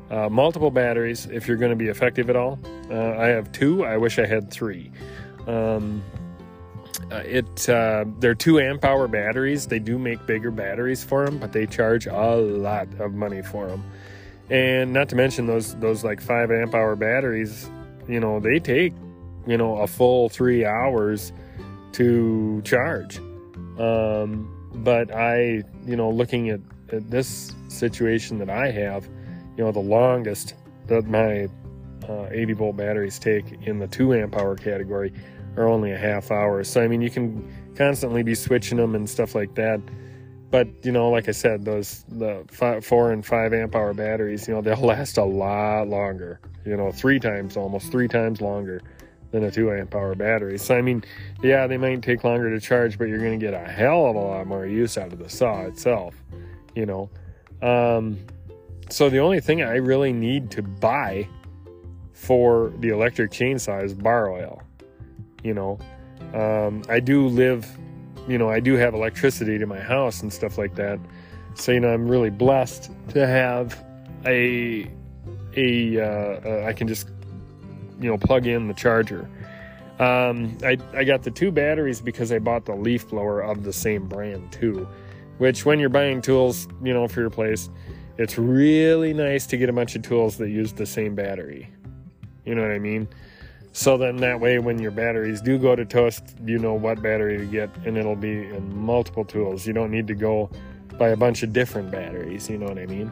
uh, 0.09 0.27
multiple 0.27 0.71
batteries 0.71 1.27
if 1.27 1.47
you're 1.47 1.57
going 1.57 1.69
to 1.69 1.75
be 1.75 1.87
effective 1.87 2.31
at 2.31 2.35
all. 2.35 2.57
Uh, 2.89 2.95
I 2.95 3.27
have 3.27 3.51
two. 3.51 3.85
I 3.85 3.97
wish 3.97 4.17
I 4.17 4.25
had 4.25 4.49
three. 4.49 4.91
Um, 5.45 6.03
uh, 7.11 7.17
it 7.17 7.69
uh, 7.69 8.05
they're 8.17 8.33
two 8.33 8.59
amp 8.59 8.83
hour 8.83 9.07
batteries. 9.07 9.67
They 9.67 9.77
do 9.77 9.99
make 9.99 10.25
bigger 10.25 10.49
batteries 10.49 11.03
for 11.03 11.27
them, 11.27 11.37
but 11.37 11.53
they 11.53 11.67
charge 11.67 12.07
a 12.07 12.35
lot 12.37 12.87
of 12.99 13.13
money 13.13 13.43
for 13.43 13.67
them. 13.67 13.83
And 14.49 14.93
not 14.93 15.09
to 15.09 15.15
mention 15.15 15.45
those 15.45 15.75
those 15.75 16.03
like 16.03 16.21
five 16.21 16.49
amp 16.49 16.73
hour 16.73 16.95
batteries. 16.95 17.69
You 18.07 18.19
know 18.19 18.39
they 18.39 18.59
take 18.59 18.93
you 19.47 19.57
know 19.57 19.77
a 19.77 19.87
full 19.87 20.29
three 20.29 20.65
hours 20.65 21.31
to 21.93 22.61
charge. 22.63 23.17
Um, 23.79 24.51
but 24.75 25.13
I 25.13 25.63
you 25.85 25.95
know 25.95 26.09
looking 26.09 26.49
at, 26.49 26.61
at 26.91 27.09
this 27.09 27.53
situation 27.67 28.39
that 28.39 28.49
I 28.49 28.71
have, 28.71 29.05
you 29.57 29.63
know 29.63 29.71
the 29.71 29.79
longest 29.79 30.55
that 30.87 31.07
my 31.07 31.49
uh, 32.09 32.27
80 32.31 32.53
volt 32.53 32.77
batteries 32.77 33.19
take 33.19 33.45
in 33.63 33.79
the 33.79 33.87
2 33.87 34.13
amp 34.13 34.35
hour 34.35 34.55
category 34.55 35.11
are 35.57 35.67
only 35.67 35.91
a 35.91 35.97
half 35.97 36.31
hour. 36.31 36.63
So, 36.63 36.81
I 36.81 36.87
mean, 36.87 37.01
you 37.01 37.09
can 37.09 37.47
constantly 37.75 38.23
be 38.23 38.35
switching 38.35 38.77
them 38.77 38.95
and 38.95 39.09
stuff 39.09 39.35
like 39.35 39.55
that. 39.55 39.81
But, 40.51 40.67
you 40.83 40.91
know, 40.91 41.09
like 41.09 41.27
I 41.27 41.31
said, 41.31 41.65
those, 41.65 42.05
the 42.07 42.45
five, 42.47 42.85
4 42.85 43.11
and 43.11 43.25
5 43.25 43.53
amp 43.53 43.75
hour 43.75 43.93
batteries, 43.93 44.47
you 44.47 44.53
know, 44.53 44.61
they'll 44.61 44.77
last 44.77 45.17
a 45.17 45.23
lot 45.23 45.87
longer, 45.87 46.39
you 46.65 46.77
know, 46.77 46.91
three 46.91 47.19
times, 47.19 47.57
almost 47.57 47.91
three 47.91 48.07
times 48.07 48.41
longer 48.41 48.81
than 49.35 49.43
a 49.43 49.51
2 49.51 49.71
amp 49.73 49.93
hour 49.93 50.15
battery. 50.15 50.57
So, 50.57 50.75
I 50.75 50.81
mean, 50.81 51.03
yeah, 51.43 51.67
they 51.67 51.77
might 51.77 52.01
take 52.01 52.23
longer 52.23 52.49
to 52.49 52.59
charge, 52.59 52.97
but 52.97 53.09
you're 53.09 53.19
going 53.19 53.37
to 53.37 53.45
get 53.45 53.53
a 53.53 53.69
hell 53.69 54.05
of 54.05 54.15
a 54.15 54.19
lot 54.19 54.47
more 54.47 54.65
use 54.65 54.97
out 54.97 55.11
of 55.11 55.19
the 55.19 55.29
saw 55.29 55.63
itself, 55.63 56.15
you 56.73 56.85
know. 56.85 57.09
Um, 57.61 58.17
so, 58.89 59.09
the 59.09 59.19
only 59.19 59.41
thing 59.41 59.61
I 59.61 59.75
really 59.75 60.13
need 60.13 60.51
to 60.51 60.61
buy 60.61 61.27
for 62.13 62.71
the 62.79 62.89
electric 62.89 63.31
chainsaw 63.31 63.83
is 63.83 63.93
bar 63.93 64.31
oil 64.31 64.61
you 65.43 65.53
know 65.53 65.77
um, 66.33 66.81
i 66.89 66.97
do 66.97 67.27
live 67.27 67.77
you 68.25 68.37
know 68.37 68.49
i 68.49 68.59
do 68.59 68.75
have 68.75 68.93
electricity 68.93 69.59
to 69.59 69.67
my 69.67 69.79
house 69.79 70.21
and 70.21 70.31
stuff 70.31 70.57
like 70.57 70.73
that 70.75 70.97
so 71.55 71.73
you 71.73 71.79
know 71.79 71.89
i'm 71.89 72.07
really 72.07 72.29
blessed 72.29 72.89
to 73.09 73.27
have 73.27 73.85
a 74.25 74.89
a 75.57 75.99
uh, 75.99 76.67
I 76.67 76.73
can 76.73 76.87
just 76.87 77.09
you 77.99 78.09
know 78.09 78.17
plug 78.17 78.47
in 78.47 78.67
the 78.67 78.73
charger 78.73 79.29
um, 79.99 80.57
I, 80.61 80.77
I 80.93 81.05
got 81.05 81.23
the 81.23 81.31
two 81.31 81.51
batteries 81.51 82.01
because 82.01 82.31
I 82.31 82.39
bought 82.39 82.65
the 82.65 82.75
leaf 82.75 83.07
blower 83.07 83.41
of 83.41 83.63
the 83.63 83.71
same 83.71 84.07
brand 84.07 84.51
too, 84.51 84.87
which 85.37 85.65
when 85.65 85.79
you're 85.79 85.89
buying 85.89 86.21
tools, 86.21 86.67
you 86.83 86.93
know, 86.93 87.07
for 87.07 87.21
your 87.21 87.29
place, 87.29 87.69
it's 88.17 88.37
really 88.37 89.13
nice 89.13 89.47
to 89.47 89.57
get 89.57 89.69
a 89.69 89.73
bunch 89.73 89.95
of 89.95 90.01
tools 90.01 90.37
that 90.37 90.49
use 90.49 90.73
the 90.73 90.85
same 90.85 91.15
battery. 91.15 91.69
You 92.45 92.55
know 92.55 92.61
what 92.61 92.71
I 92.71 92.79
mean? 92.79 93.07
So 93.71 93.97
then 93.97 94.17
that 94.17 94.39
way, 94.39 94.59
when 94.59 94.79
your 94.79 94.91
batteries 94.91 95.41
do 95.41 95.57
go 95.57 95.75
to 95.75 95.85
toast, 95.85 96.35
you 96.45 96.59
know 96.59 96.73
what 96.73 97.01
battery 97.01 97.37
to 97.37 97.45
get, 97.45 97.69
and 97.85 97.97
it'll 97.97 98.15
be 98.15 98.47
in 98.47 98.77
multiple 98.77 99.25
tools. 99.25 99.65
You 99.65 99.73
don't 99.73 99.91
need 99.91 100.07
to 100.07 100.15
go 100.15 100.49
buy 100.97 101.09
a 101.09 101.17
bunch 101.17 101.43
of 101.43 101.53
different 101.53 101.91
batteries, 101.91 102.49
you 102.49 102.57
know 102.57 102.67
what 102.67 102.77
I 102.77 102.85
mean? 102.85 103.11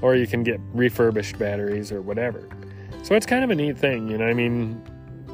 Or 0.00 0.16
you 0.16 0.26
can 0.26 0.42
get 0.42 0.60
refurbished 0.72 1.38
batteries 1.38 1.92
or 1.92 2.02
whatever. 2.02 2.48
So 3.02 3.14
it's 3.14 3.26
kind 3.26 3.42
of 3.44 3.50
a 3.50 3.54
neat 3.54 3.76
thing, 3.76 4.08
you 4.08 4.18
know. 4.18 4.26
I 4.26 4.34
mean, 4.34 4.82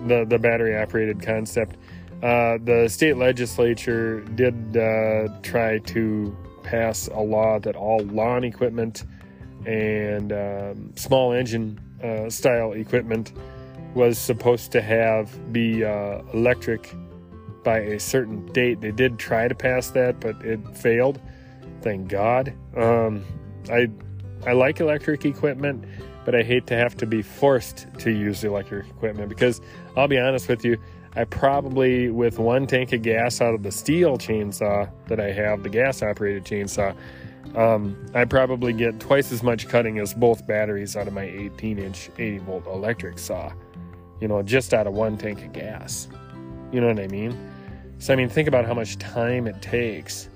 the 0.06 0.24
the 0.24 0.38
battery 0.38 0.76
operated 0.76 1.22
concept. 1.22 1.76
Uh, 2.22 2.58
the 2.64 2.88
state 2.88 3.16
legislature 3.16 4.20
did 4.34 4.76
uh, 4.76 5.28
try 5.42 5.78
to 5.78 6.36
pass 6.64 7.08
a 7.08 7.20
law 7.20 7.58
that 7.60 7.76
all 7.76 8.00
lawn 8.00 8.42
equipment 8.42 9.04
and 9.66 10.32
um, 10.32 10.92
small 10.96 11.32
engine 11.32 11.78
uh, 12.02 12.28
style 12.28 12.72
equipment 12.72 13.32
was 13.94 14.18
supposed 14.18 14.72
to 14.72 14.80
have 14.80 15.52
be 15.52 15.84
uh, 15.84 16.22
electric 16.32 16.94
by 17.64 17.78
a 17.78 18.00
certain 18.00 18.46
date. 18.52 18.80
They 18.80 18.92
did 18.92 19.18
try 19.18 19.48
to 19.48 19.54
pass 19.54 19.90
that, 19.90 20.20
but 20.20 20.36
it 20.44 20.60
failed. 20.76 21.20
Thank 21.82 22.08
God. 22.08 22.52
Um, 22.76 23.24
I 23.70 23.88
I 24.46 24.52
like 24.52 24.80
electric 24.80 25.24
equipment, 25.24 25.84
but 26.28 26.34
I 26.34 26.42
hate 26.42 26.66
to 26.66 26.76
have 26.76 26.94
to 26.98 27.06
be 27.06 27.22
forced 27.22 27.86
to 28.00 28.10
use 28.10 28.44
electric 28.44 28.86
equipment 28.90 29.30
because 29.30 29.62
I'll 29.96 30.08
be 30.08 30.18
honest 30.18 30.46
with 30.46 30.62
you. 30.62 30.76
I 31.16 31.24
probably, 31.24 32.10
with 32.10 32.38
one 32.38 32.66
tank 32.66 32.92
of 32.92 33.00
gas 33.00 33.40
out 33.40 33.54
of 33.54 33.62
the 33.62 33.70
Stihl 33.70 34.18
chainsaw 34.18 34.90
that 35.06 35.20
I 35.20 35.32
have, 35.32 35.62
the 35.62 35.70
gas 35.70 36.02
operated 36.02 36.44
chainsaw, 36.44 36.94
um, 37.56 37.96
I 38.14 38.26
probably 38.26 38.74
get 38.74 39.00
twice 39.00 39.32
as 39.32 39.42
much 39.42 39.68
cutting 39.68 39.98
as 40.00 40.12
both 40.12 40.46
batteries 40.46 40.96
out 40.96 41.06
of 41.06 41.14
my 41.14 41.24
18 41.24 41.78
inch 41.78 42.10
80 42.18 42.38
volt 42.40 42.66
electric 42.66 43.18
saw 43.18 43.50
you 44.20 44.28
know, 44.28 44.42
just 44.42 44.74
out 44.74 44.86
of 44.86 44.92
one 44.92 45.16
tank 45.16 45.42
of 45.42 45.54
gas. 45.54 46.08
You 46.72 46.82
know 46.82 46.88
what 46.88 47.00
I 47.00 47.08
mean? 47.08 47.34
So, 48.00 48.12
I 48.12 48.16
mean, 48.16 48.28
think 48.28 48.48
about 48.48 48.66
how 48.66 48.74
much 48.74 48.98
time 48.98 49.46
it 49.46 49.62
takes 49.62 50.28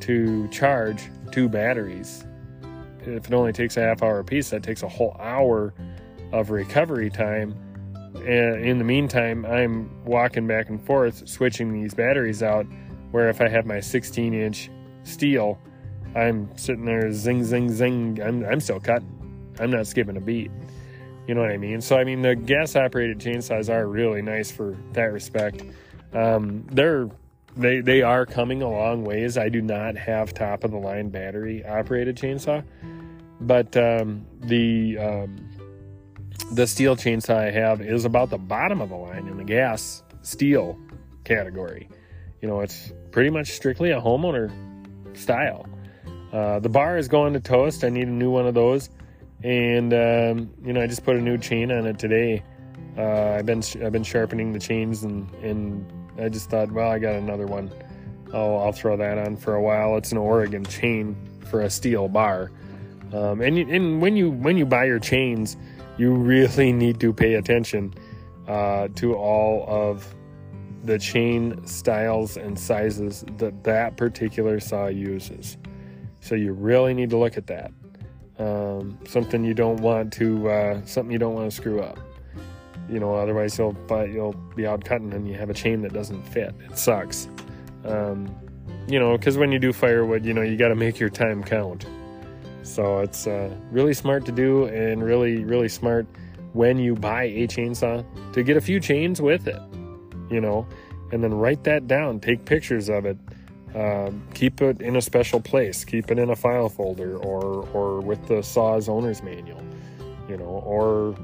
to 0.00 0.48
charge 0.48 1.02
two 1.32 1.50
batteries. 1.50 2.24
If 3.02 3.26
it 3.26 3.32
only 3.32 3.52
takes 3.52 3.76
a 3.76 3.80
half 3.80 4.02
hour 4.02 4.22
piece, 4.22 4.50
that 4.50 4.62
takes 4.62 4.82
a 4.82 4.88
whole 4.88 5.16
hour 5.20 5.74
of 6.32 6.50
recovery 6.50 7.10
time. 7.10 7.54
And 8.14 8.64
in 8.64 8.78
the 8.78 8.84
meantime, 8.84 9.44
I'm 9.46 10.04
walking 10.04 10.46
back 10.46 10.68
and 10.68 10.84
forth 10.84 11.28
switching 11.28 11.72
these 11.72 11.94
batteries 11.94 12.42
out. 12.42 12.66
Where 13.10 13.28
if 13.30 13.40
I 13.40 13.48
have 13.48 13.64
my 13.64 13.80
16 13.80 14.34
inch 14.34 14.70
Stihl, 15.04 15.58
I'm 16.14 16.50
sitting 16.56 16.84
there 16.84 17.10
zing, 17.12 17.44
zing, 17.44 17.70
zing. 17.70 18.20
I'm, 18.22 18.44
I'm 18.44 18.60
still 18.60 18.80
cutting. 18.80 19.54
I'm 19.58 19.70
not 19.70 19.86
skipping 19.86 20.16
a 20.16 20.20
beat. 20.20 20.50
You 21.26 21.34
know 21.34 21.42
what 21.42 21.50
I 21.50 21.58
mean? 21.58 21.80
So 21.80 21.96
I 21.96 22.04
mean 22.04 22.22
the 22.22 22.34
gas 22.34 22.76
operated 22.76 23.18
chainsaws 23.18 23.72
are 23.72 23.86
really 23.86 24.22
nice 24.22 24.50
for 24.50 24.76
that 24.92 25.12
respect. 25.12 25.62
Um, 26.14 26.66
they're 26.70 27.08
they 27.58 27.80
they 27.80 28.02
are 28.02 28.24
coming 28.24 28.62
a 28.62 28.70
long 28.70 29.04
ways. 29.04 29.36
I 29.36 29.48
do 29.48 29.60
not 29.60 29.96
have 29.96 30.32
top 30.32 30.64
of 30.64 30.70
the 30.70 30.78
line 30.78 31.10
battery 31.10 31.64
operated 31.64 32.16
chainsaw, 32.16 32.64
but 33.40 33.76
um, 33.76 34.26
the 34.40 34.98
um, 34.98 35.36
the 36.52 36.62
Stihl 36.62 36.96
chainsaw 36.96 37.36
I 37.36 37.50
have 37.50 37.80
is 37.80 38.04
about 38.04 38.30
the 38.30 38.38
bottom 38.38 38.80
of 38.80 38.88
the 38.88 38.96
line 38.96 39.28
in 39.28 39.36
the 39.36 39.44
gas 39.44 40.02
Stihl 40.22 40.78
category. 41.24 41.88
You 42.40 42.48
know, 42.48 42.60
it's 42.60 42.92
pretty 43.10 43.30
much 43.30 43.48
strictly 43.48 43.90
a 43.90 44.00
homeowner 44.00 44.50
style. 45.16 45.68
Uh, 46.32 46.60
the 46.60 46.68
bar 46.68 46.98
is 46.98 47.08
going 47.08 47.32
to 47.32 47.40
toast. 47.40 47.84
I 47.84 47.88
need 47.88 48.06
a 48.06 48.10
new 48.10 48.30
one 48.30 48.46
of 48.46 48.54
those 48.54 48.90
and 49.42 49.92
um, 49.94 50.50
you 50.64 50.72
know 50.72 50.82
I 50.82 50.86
just 50.86 51.04
put 51.04 51.16
a 51.16 51.20
new 51.20 51.38
chain 51.38 51.70
on 51.70 51.86
it 51.86 51.98
today. 51.98 52.42
Uh, 52.96 53.36
I've 53.38 53.46
been 53.46 53.62
I've 53.84 53.92
been 53.92 54.04
sharpening 54.04 54.52
the 54.52 54.58
chains 54.58 55.04
and 55.04 55.32
and 55.36 55.90
I 56.18 56.28
just 56.28 56.50
thought, 56.50 56.72
well, 56.72 56.90
I 56.90 56.98
got 56.98 57.14
another 57.14 57.46
one. 57.46 57.70
I'll 58.32 58.58
I'll 58.58 58.72
throw 58.72 58.96
that 58.96 59.18
on 59.18 59.36
for 59.36 59.54
a 59.54 59.62
while. 59.62 59.96
It's 59.96 60.12
an 60.12 60.18
Oregon 60.18 60.64
chain 60.64 61.16
for 61.50 61.62
a 61.62 61.66
Stihl 61.66 62.12
bar, 62.12 62.50
um, 63.12 63.40
and 63.40 63.58
and 63.58 64.02
when 64.02 64.16
you 64.16 64.30
when 64.30 64.56
you 64.56 64.66
buy 64.66 64.84
your 64.84 64.98
chains, 64.98 65.56
you 65.96 66.12
really 66.12 66.72
need 66.84 67.00
to 67.00 67.12
pay 67.12 67.34
attention 67.34 67.94
uh, 68.46 68.88
to 68.96 69.14
all 69.14 69.64
of 69.68 70.14
the 70.84 70.98
chain 70.98 71.66
styles 71.66 72.36
and 72.36 72.58
sizes 72.58 73.24
that 73.38 73.64
that 73.64 73.96
particular 73.96 74.60
saw 74.60 74.86
uses. 74.86 75.56
So 76.20 76.34
you 76.34 76.52
really 76.52 76.94
need 76.94 77.10
to 77.10 77.16
look 77.16 77.36
at 77.36 77.46
that 77.46 77.72
um, 78.38 78.98
something 79.06 79.44
you 79.44 79.54
don't 79.54 79.80
want 79.80 80.12
to 80.14 80.48
uh, 80.48 80.84
something 80.84 81.12
you 81.12 81.18
don't 81.18 81.34
want 81.34 81.50
to 81.50 81.56
screw 81.56 81.80
up 81.80 81.98
you 82.88 82.98
know 82.98 83.14
otherwise 83.14 83.58
you'll 83.58 83.76
you'll 84.06 84.34
be 84.54 84.66
out 84.66 84.84
cutting 84.84 85.12
and 85.12 85.28
you 85.28 85.34
have 85.34 85.50
a 85.50 85.54
chain 85.54 85.82
that 85.82 85.92
doesn't 85.92 86.22
fit 86.22 86.54
it 86.68 86.78
sucks 86.78 87.28
um, 87.84 88.28
you 88.86 88.98
know 88.98 89.16
because 89.16 89.36
when 89.36 89.52
you 89.52 89.58
do 89.58 89.72
firewood 89.72 90.24
you 90.24 90.32
know 90.32 90.42
you 90.42 90.56
got 90.56 90.68
to 90.68 90.74
make 90.74 90.98
your 90.98 91.10
time 91.10 91.42
count 91.42 91.86
so 92.62 92.98
it's 92.98 93.26
uh, 93.26 93.50
really 93.70 93.94
smart 93.94 94.24
to 94.24 94.32
do 94.32 94.66
and 94.66 95.02
really 95.02 95.44
really 95.44 95.68
smart 95.68 96.06
when 96.52 96.78
you 96.78 96.94
buy 96.94 97.24
a 97.24 97.46
chainsaw 97.46 98.04
to 98.32 98.42
get 98.42 98.56
a 98.56 98.60
few 98.60 98.80
chains 98.80 99.20
with 99.20 99.46
it 99.46 99.60
you 100.30 100.40
know 100.40 100.66
and 101.12 101.22
then 101.22 101.32
write 101.32 101.64
that 101.64 101.86
down 101.86 102.18
take 102.20 102.44
pictures 102.44 102.88
of 102.88 103.04
it 103.04 103.16
um, 103.74 104.22
keep 104.34 104.60
it 104.60 104.80
in 104.80 104.96
a 104.96 105.02
special 105.02 105.40
place. 105.40 105.84
Keep 105.84 106.10
it 106.10 106.18
in 106.18 106.30
a 106.30 106.36
file 106.36 106.68
folder 106.68 107.16
or 107.18 107.68
or 107.72 108.00
with 108.00 108.26
the 108.26 108.42
saw's 108.42 108.88
owner's 108.88 109.22
manual, 109.22 109.62
you 110.28 110.36
know, 110.36 110.44
or 110.44 111.14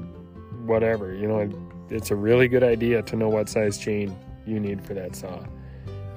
whatever. 0.65 1.13
You 1.13 1.27
know, 1.27 1.49
it's 1.89 2.11
a 2.11 2.15
really 2.15 2.47
good 2.47 2.63
idea 2.63 3.01
to 3.03 3.15
know 3.15 3.29
what 3.29 3.49
size 3.49 3.77
chain 3.77 4.15
you 4.45 4.59
need 4.59 4.81
for 4.81 4.93
that 4.93 5.15
saw. 5.15 5.43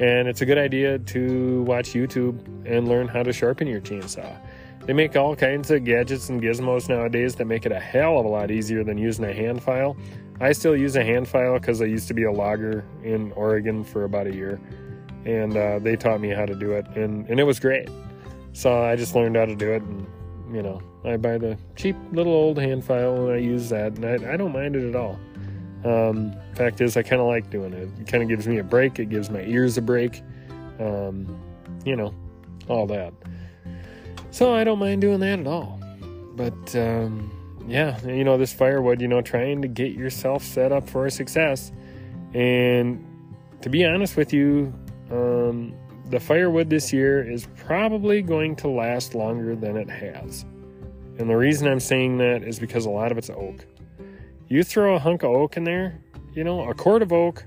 And 0.00 0.28
it's 0.28 0.43
a 0.43 0.47
good 0.47 0.59
idea 0.59 0.99
to 0.99 1.62
watch 1.62 1.90
YouTube 1.90 2.38
and 2.67 2.88
learn 2.88 3.09
how 3.09 3.23
to 3.23 3.33
sharpen 3.33 3.67
your 3.67 3.81
chainsaw. 3.81 4.37
They 4.87 4.93
make 4.93 5.17
all 5.17 5.35
kinds 5.35 5.71
of 5.71 5.85
gadgets 5.85 6.28
and 6.28 6.40
gizmos 6.40 6.88
nowadays 6.88 7.35
that 7.37 7.47
make 7.47 7.67
it 7.67 7.73
a 7.73 7.81
hell 7.81 8.19
of 8.19 8.25
a 8.25 8.28
lot 8.28 8.50
easier 8.50 8.85
than 8.85 8.97
using 8.97 9.25
a 9.25 9.33
hand 9.33 9.62
file. 9.62 9.97
I 10.40 10.52
still 10.52 10.76
use 10.76 10.95
a 10.97 11.05
hand 11.05 11.26
file 11.28 11.55
because 11.55 11.83
I 11.83 11.87
used 11.87 12.09
to 12.09 12.14
be 12.14 12.23
a 12.25 12.33
logger 12.33 12.85
in 13.02 13.33
Oregon 13.33 13.83
for 13.83 14.05
about 14.05 14.28
a 14.28 14.35
year 14.35 14.61
and 15.28 15.57
uh, 15.57 15.78
they 15.78 15.95
taught 15.95 16.21
me 16.21 16.31
how 16.31 16.47
to 16.47 16.55
do 16.55 16.73
it, 16.73 16.87
and 16.97 17.28
and 17.28 17.38
it 17.38 17.45
was 17.45 17.61
great. 17.61 17.88
So 18.52 18.83
I 18.83 18.97
just 18.97 19.14
learned 19.14 19.37
how 19.37 19.45
to 19.45 19.55
do 19.55 19.73
it, 19.73 19.83
and 19.83 20.07
you 20.52 20.62
know, 20.62 20.81
I 21.05 21.17
buy 21.17 21.38
the 21.38 21.59
cheap 21.76 21.97
little 22.12 22.33
old 22.33 22.59
hand 22.59 22.85
file 22.85 23.26
and 23.26 23.33
I 23.33 23.38
use 23.38 23.69
that, 23.71 23.97
and 23.97 24.05
I, 24.05 24.35
I 24.35 24.37
don't 24.37 24.52
mind 24.52 24.76
it 24.76 24.88
at 24.88 24.97
all. 24.97 25.19
Um, 25.85 26.35
fact 26.55 26.81
is, 26.81 26.97
I 26.97 27.02
kind 27.02 27.21
of 27.21 27.28
like 27.28 27.50
doing 27.50 27.73
it. 27.73 27.88
It 28.00 28.07
kind 28.07 28.23
of 28.23 28.28
gives 28.28 28.49
me 28.49 28.59
a 28.59 28.64
break. 28.64 28.99
It 28.99 29.11
gives 29.11 29.31
my 29.31 29.43
ears 29.43 29.78
a 29.78 29.83
break. 29.83 30.23
Um, 30.81 31.38
you 31.85 31.97
know, 31.97 32.14
all 32.69 32.87
that. 32.87 33.12
So 34.31 34.55
I 34.55 34.64
don't 34.64 34.78
mind 34.78 35.00
doing 35.00 35.21
that 35.21 35.38
at 35.38 35.47
all. 35.47 35.81
But 36.35 36.76
um, 36.76 37.31
yeah, 37.67 38.05
you 38.07 38.25
know, 38.25 38.38
this 38.38 38.52
firewood, 38.52 39.00
you 39.00 39.09
know, 39.09 39.21
trying 39.21 39.62
to 39.62 39.69
get 39.69 39.93
yourself 39.93 40.43
set 40.43 40.73
up 40.73 40.88
for 40.88 41.09
success. 41.11 41.73
And 42.35 43.05
to 43.62 43.69
be 43.69 43.85
honest 43.85 44.17
with 44.17 44.33
you, 44.33 44.73
um, 45.11 45.75
the 46.11 46.21
firewood 46.21 46.71
this 46.71 46.93
year 46.93 47.23
is 47.23 47.49
probably 47.57 48.23
going 48.23 48.57
to 48.57 48.69
last 48.69 49.15
longer 49.15 49.55
than 49.55 49.77
it 49.77 49.91
has. 49.91 50.45
And 51.19 51.29
the 51.29 51.37
reason 51.37 51.69
I'm 51.69 51.81
saying 51.81 52.19
that 52.19 52.43
is 52.43 52.59
because 52.59 52.87
a 52.87 52.91
lot 52.91 53.12
of 53.12 53.19
it's 53.19 53.31
oak. 53.31 53.67
You 54.49 54.62
throw 54.62 54.95
a 54.95 54.99
hunk 54.99 55.23
of 55.23 55.31
oak 55.31 55.57
in 55.57 55.65
there, 55.65 56.00
you 56.33 56.45
know, 56.45 56.69
a 56.69 56.75
cord 56.75 57.03
of 57.03 57.12
oak 57.12 57.45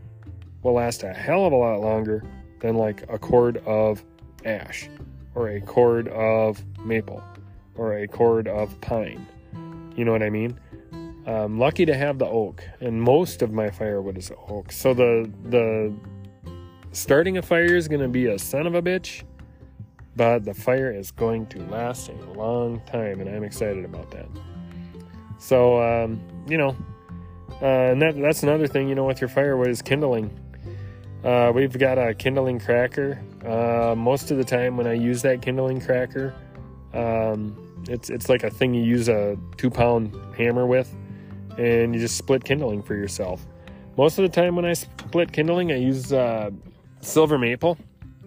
will 0.62 0.74
last 0.74 1.03
a 1.03 1.13
hell 1.13 1.46
of 1.46 1.53
a 1.53 1.56
lot 1.56 1.80
longer 1.80 2.24
than 2.60 2.75
like 2.75 3.03
a 3.10 3.18
cord 3.18 3.58
of 3.65 4.03
ash 4.46 4.89
or 5.34 5.50
a 5.50 5.62
cord 5.62 6.08
of 6.10 6.63
maple 6.86 7.24
or 7.75 7.98
a 7.98 8.08
cord 8.08 8.48
of 8.48 8.80
pine. 8.82 9.25
You 9.96 10.06
know 10.06 10.12
what 10.12 10.22
I 10.22 10.30
mean? 10.30 10.60
I'm 11.25 11.60
lucky 11.60 11.86
to 11.86 11.96
have 11.96 12.18
the 12.18 12.25
oak, 12.25 12.63
and 12.80 13.01
most 13.01 13.41
of 13.41 13.51
my 13.51 13.70
firewood 13.70 14.18
is 14.18 14.32
oak. 14.50 14.72
So 14.72 14.94
the 14.94 15.32
the 15.50 15.94
starting 16.91 17.38
a 17.38 17.41
fire 17.41 17.75
is 17.75 17.88
going 17.88 18.01
to 18.01 18.07
be 18.07 18.27
a 18.27 18.39
son 18.39 18.67
of 18.67 18.75
a 18.75 18.81
bitch, 18.81 19.24
but 20.15 20.43
the 20.43 20.53
fire 20.53 20.91
is 20.91 21.12
going 21.12 21.45
to 21.48 21.60
last 21.65 22.10
a 22.10 22.13
long 22.33 22.81
time, 22.81 23.21
and 23.21 23.29
I'm 23.29 23.43
excited 23.43 23.86
about 23.86 24.12
that. 24.12 24.27
So 25.38 25.81
um, 25.81 26.21
you 26.48 26.57
know, 26.57 26.75
uh, 27.62 27.91
and 27.91 28.01
that 28.01 28.15
that's 28.19 28.43
another 28.43 28.67
thing. 28.67 28.89
You 28.89 28.95
know, 28.95 29.05
with 29.05 29.21
your 29.21 29.29
firewood 29.29 29.69
is 29.69 29.81
kindling. 29.81 30.38
Uh, 31.24 31.51
we've 31.53 31.77
got 31.77 31.98
a 31.98 32.13
kindling 32.13 32.60
cracker. 32.60 33.21
Uh, 33.45 33.95
most 33.95 34.31
of 34.31 34.38
the 34.38 34.43
time, 34.43 34.75
when 34.75 34.88
I 34.88 34.93
use 34.93 35.21
that 35.21 35.41
kindling 35.41 35.79
cracker, 35.79 36.33
um, 36.93 37.83
it's 37.88 38.10
it's 38.10 38.29
like 38.29 38.43
a 38.43 38.50
thing 38.50 38.74
you 38.74 38.83
use 38.83 39.07
a 39.07 39.38
two 39.57 39.69
pound 39.69 40.15
hammer 40.38 40.65
with, 40.65 40.93
and 41.57 41.93
you 41.93 42.01
just 42.01 42.17
split 42.17 42.43
kindling 42.43 42.81
for 42.83 42.95
yourself. 42.95 43.45
Most 43.98 44.17
of 44.17 44.24
the 44.24 44.29
time, 44.29 44.55
when 44.55 44.65
I 44.65 44.74
split 44.74 45.31
kindling, 45.31 45.71
I 45.71 45.75
use 45.75 46.12
uh, 46.13 46.50
silver 47.01 47.38
maple. 47.38 47.77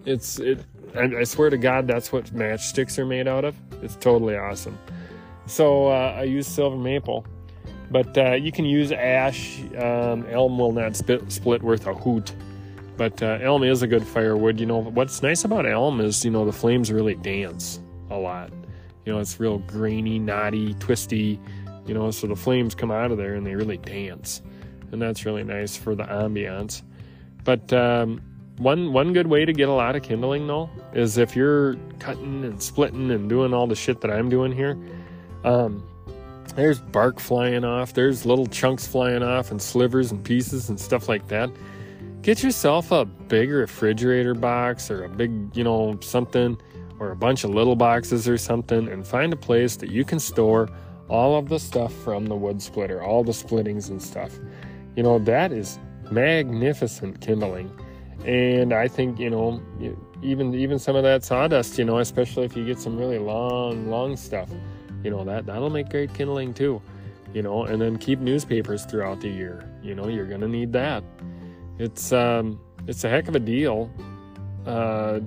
It's 0.05 0.39
it. 0.39 0.63
I, 0.95 1.19
I, 1.19 1.23
swear 1.23 1.49
to 1.49 1.57
God, 1.57 1.87
that's 1.87 2.11
what 2.11 2.25
matchsticks 2.27 2.97
are 2.97 3.05
made 3.05 3.27
out 3.27 3.43
of. 3.43 3.55
It's 3.81 3.95
totally 3.95 4.37
awesome. 4.37 4.77
So 5.45 5.87
uh, 5.87 6.15
I 6.17 6.23
use 6.23 6.47
silver 6.47 6.77
maple, 6.77 7.25
but 7.91 8.17
uh, 8.17 8.33
you 8.33 8.51
can 8.51 8.65
use 8.65 8.91
ash. 8.91 9.61
Um, 9.77 10.25
elm 10.29 10.57
will 10.57 10.71
not 10.71 10.95
split, 10.95 11.31
split 11.31 11.61
worth 11.63 11.85
a 11.87 11.93
hoot. 11.93 12.33
But 12.97 13.21
uh, 13.21 13.39
elm 13.41 13.63
is 13.63 13.81
a 13.81 13.87
good 13.87 14.07
firewood. 14.07 14.59
You 14.59 14.67
know, 14.67 14.77
what's 14.81 15.21
nice 15.21 15.43
about 15.43 15.65
elm 15.65 15.99
is, 15.99 16.23
you 16.23 16.31
know, 16.31 16.45
the 16.45 16.53
flames 16.53 16.91
really 16.91 17.15
dance 17.15 17.79
a 18.09 18.17
lot. 18.17 18.51
You 19.05 19.13
know, 19.13 19.19
it's 19.19 19.39
real 19.39 19.59
grainy, 19.59 20.17
knotty, 20.17 20.73
twisty, 20.75 21.39
you 21.85 21.93
know, 21.93 22.09
so 22.11 22.27
the 22.27 22.35
flames 22.35 22.73
come 22.73 22.91
out 22.91 23.11
of 23.11 23.17
there 23.17 23.35
and 23.35 23.45
they 23.45 23.55
really 23.55 23.77
dance. 23.77 24.41
And 24.91 25.01
that's 25.01 25.25
really 25.25 25.43
nice 25.43 25.75
for 25.75 25.93
the 25.93 26.03
ambiance. 26.05 26.83
But 27.43 27.71
um, 27.73 28.21
one 28.57 28.93
one 28.93 29.13
good 29.13 29.27
way 29.27 29.45
to 29.45 29.53
get 29.53 29.69
a 29.69 29.73
lot 29.73 29.95
of 29.95 30.03
kindling 30.03 30.47
though 30.47 30.69
is 30.93 31.17
if 31.17 31.35
you're 31.35 31.75
cutting 31.99 32.43
and 32.43 32.61
splitting 32.61 33.11
and 33.11 33.27
doing 33.29 33.53
all 33.53 33.67
the 33.67 33.75
shit 33.75 34.01
that 34.01 34.11
I'm 34.11 34.29
doing 34.29 34.51
here. 34.51 34.77
Um, 35.43 35.87
there's 36.55 36.79
bark 36.79 37.19
flying 37.19 37.65
off, 37.65 37.93
there's 37.93 38.25
little 38.25 38.45
chunks 38.45 38.87
flying 38.87 39.23
off 39.23 39.51
and 39.51 39.61
slivers 39.61 40.11
and 40.11 40.23
pieces 40.23 40.69
and 40.69 40.79
stuff 40.79 41.09
like 41.09 41.27
that 41.27 41.49
get 42.25 42.41
yourself 42.41 42.91
a 42.91 43.05
big 43.05 43.51
refrigerator 43.51 44.33
box 44.33 44.89
or 44.89 45.03
a 45.03 45.09
big, 45.09 45.55
you 45.55 45.63
know, 45.63 45.95
something 46.01 46.59
or 46.97 47.11
a 47.11 47.15
bunch 47.15 47.43
of 47.43 47.51
little 47.51 47.75
boxes 47.75 48.27
or 48.27 48.35
something 48.35 48.87
and 48.87 49.05
find 49.05 49.31
a 49.31 49.35
place 49.35 49.75
that 49.75 49.91
you 49.91 50.03
can 50.03 50.19
store 50.19 50.67
all 51.07 51.37
of 51.37 51.49
the 51.49 51.59
stuff 51.59 51.93
from 52.03 52.25
the 52.25 52.35
wood 52.35 52.59
splitter, 52.59 52.99
all 52.99 53.23
the 53.23 53.31
splittings 53.31 53.91
and 53.91 54.01
stuff. 54.01 54.39
You 54.95 55.03
know, 55.03 55.19
that 55.19 55.51
is 55.51 55.77
magnificent 56.09 57.21
kindling. 57.21 57.69
And 58.23 58.73
I 58.73 58.87
think, 58.87 59.19
you 59.19 59.29
know, 59.29 59.61
even 60.21 60.53
even 60.55 60.79
some 60.79 60.95
of 60.95 61.03
that 61.03 61.23
sawdust, 61.23 61.77
you 61.77 61.85
know, 61.85 61.99
especially 61.99 62.45
if 62.45 62.55
you 62.55 62.65
get 62.65 62.79
some 62.79 62.97
really 62.97 63.19
long, 63.19 63.89
long 63.89 64.15
stuff, 64.15 64.49
you 65.03 65.11
know, 65.11 65.23
that 65.23 65.45
that'll 65.45 65.69
make 65.69 65.89
great 65.89 66.13
kindling 66.13 66.53
too. 66.53 66.81
You 67.33 67.41
know, 67.41 67.65
and 67.65 67.81
then 67.81 67.97
keep 67.97 68.19
newspapers 68.19 68.85
throughout 68.85 69.19
the 69.19 69.29
year. 69.29 69.69
You 69.83 69.93
know, 69.93 70.07
you're 70.07 70.25
gonna 70.25 70.47
need 70.47 70.71
that. 70.73 71.03
It's 71.77 72.13
um, 72.13 72.59
it's 72.87 73.03
a 73.03 73.09
heck 73.09 73.27
of 73.27 73.35
a 73.35 73.39
deal 73.39 73.91
uh, 74.65 75.19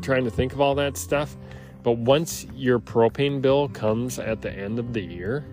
trying 0.00 0.24
to 0.24 0.30
think 0.30 0.52
of 0.52 0.60
all 0.60 0.74
that 0.76 0.96
stuff. 0.96 1.36
But 1.82 1.98
once 1.98 2.46
your 2.54 2.78
propane 2.78 3.42
bill 3.42 3.68
comes 3.68 4.18
at 4.18 4.40
the 4.40 4.50
end 4.50 4.78
of 4.78 4.92
the 4.92 5.02
year, 5.02 5.44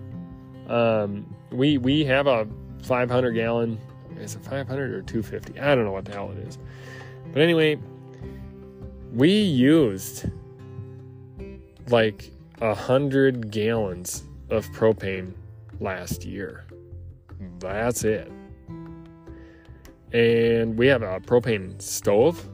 um, 0.68 1.26
we 1.52 1.78
we 1.78 2.06
have 2.06 2.28
a 2.28 2.48
500 2.84 3.32
gallon. 3.32 3.80
Is 4.22 4.36
it 4.36 4.44
500 4.44 4.92
or 4.94 5.02
250? 5.02 5.60
I 5.60 5.76
don't 5.76 5.86
know 5.86 5.92
what 5.92 6.06
the 6.06 6.14
hell 6.14 6.32
it 6.32 6.38
is. 6.48 6.58
But 7.34 7.42
anyway, 7.42 7.78
we 9.14 9.32
used 9.32 10.30
like 11.90 12.32
a 12.62 12.74
hundred 12.74 13.52
gallons 13.52 14.24
of 14.50 14.68
propane 14.72 15.34
last 15.80 16.24
year. 16.24 16.66
That's 17.60 18.04
it 18.04 18.32
and 20.14 20.78
we 20.78 20.88
have 20.88 21.04
a 21.04 21.20
propane 21.20 21.82
stove 21.82 22.46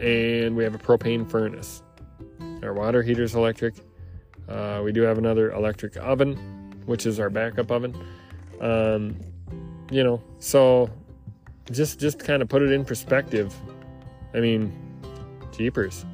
and 0.00 0.56
we 0.56 0.64
have 0.64 0.74
a 0.74 0.78
propane 0.78 1.28
furnace. 1.30 1.82
Our 2.62 2.74
water 2.74 3.02
heater 3.02 3.22
is 3.22 3.34
electric. 3.34 3.74
Uh, 4.48 4.80
we 4.84 4.92
do 4.92 5.02
have 5.02 5.18
another 5.18 5.52
electric 5.52 5.96
oven, 5.96 6.36
which 6.86 7.06
is 7.06 7.18
our 7.18 7.30
backup 7.30 7.70
oven. 7.70 7.94
Um, 8.60 9.16
you 9.92 10.02
know, 10.02 10.22
so 10.38 10.90
just 11.70 12.00
just 12.00 12.18
kind 12.18 12.42
of 12.42 12.48
put 12.48 12.62
it 12.62 12.72
in 12.72 12.84
perspective. 12.84 13.54
I 14.34 14.40
mean, 14.40 14.72
jeepers. 15.52 16.06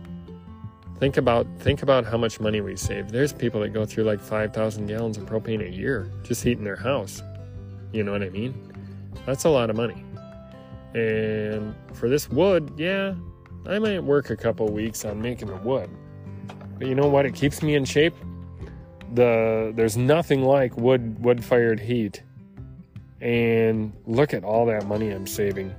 Think 0.99 1.17
about 1.17 1.47
think 1.61 1.83
about 1.83 2.05
how 2.05 2.19
much 2.19 2.41
money 2.41 2.61
we 2.61 2.77
save. 2.77 3.12
There's 3.12 3.33
people 3.33 3.61
that 3.61 3.69
go 3.69 3.87
through 3.87 4.05
like 4.05 4.21
five 4.21 4.53
thousand 4.53 4.87
gallons 4.88 5.17
of 5.17 5.27
propane 5.27 5.64
a 5.64 5.71
year 5.71 6.11
just 6.25 6.43
heating 6.43 6.64
their 6.64 6.77
house. 6.77 7.23
You 7.93 8.03
know 8.03 8.11
what 8.11 8.23
I 8.23 8.31
mean? 8.31 8.73
That's 9.25 9.45
a 9.45 9.49
lot 9.49 9.71
of 9.71 9.77
money. 9.77 10.05
And 10.95 11.75
for 11.95 12.09
this 12.09 12.29
wood, 12.29 12.73
yeah, 12.77 13.14
I 13.67 13.79
might 13.79 14.03
work 14.03 14.31
a 14.31 14.37
couple 14.37 14.69
weeks 14.73 15.05
on 15.05 15.23
making 15.23 15.49
the 15.49 15.57
wood. 15.57 15.88
But 16.79 16.88
you 16.88 16.97
know 16.97 17.07
what? 17.07 17.27
It 17.27 17.35
keeps 17.35 17.62
me 17.62 17.77
in 17.77 17.85
shape. 17.85 18.14
The 19.14 19.73
there's 19.77 19.97
nothing 19.97 20.43
like 20.43 20.77
wood 20.77 21.23
wood 21.25 21.45
fired 21.45 21.79
heat. 21.79 22.25
And 23.20 23.92
look 24.07 24.33
at 24.33 24.44
all 24.44 24.66
that 24.66 24.87
money 24.87 25.11
I'm 25.11 25.26
saving 25.26 25.74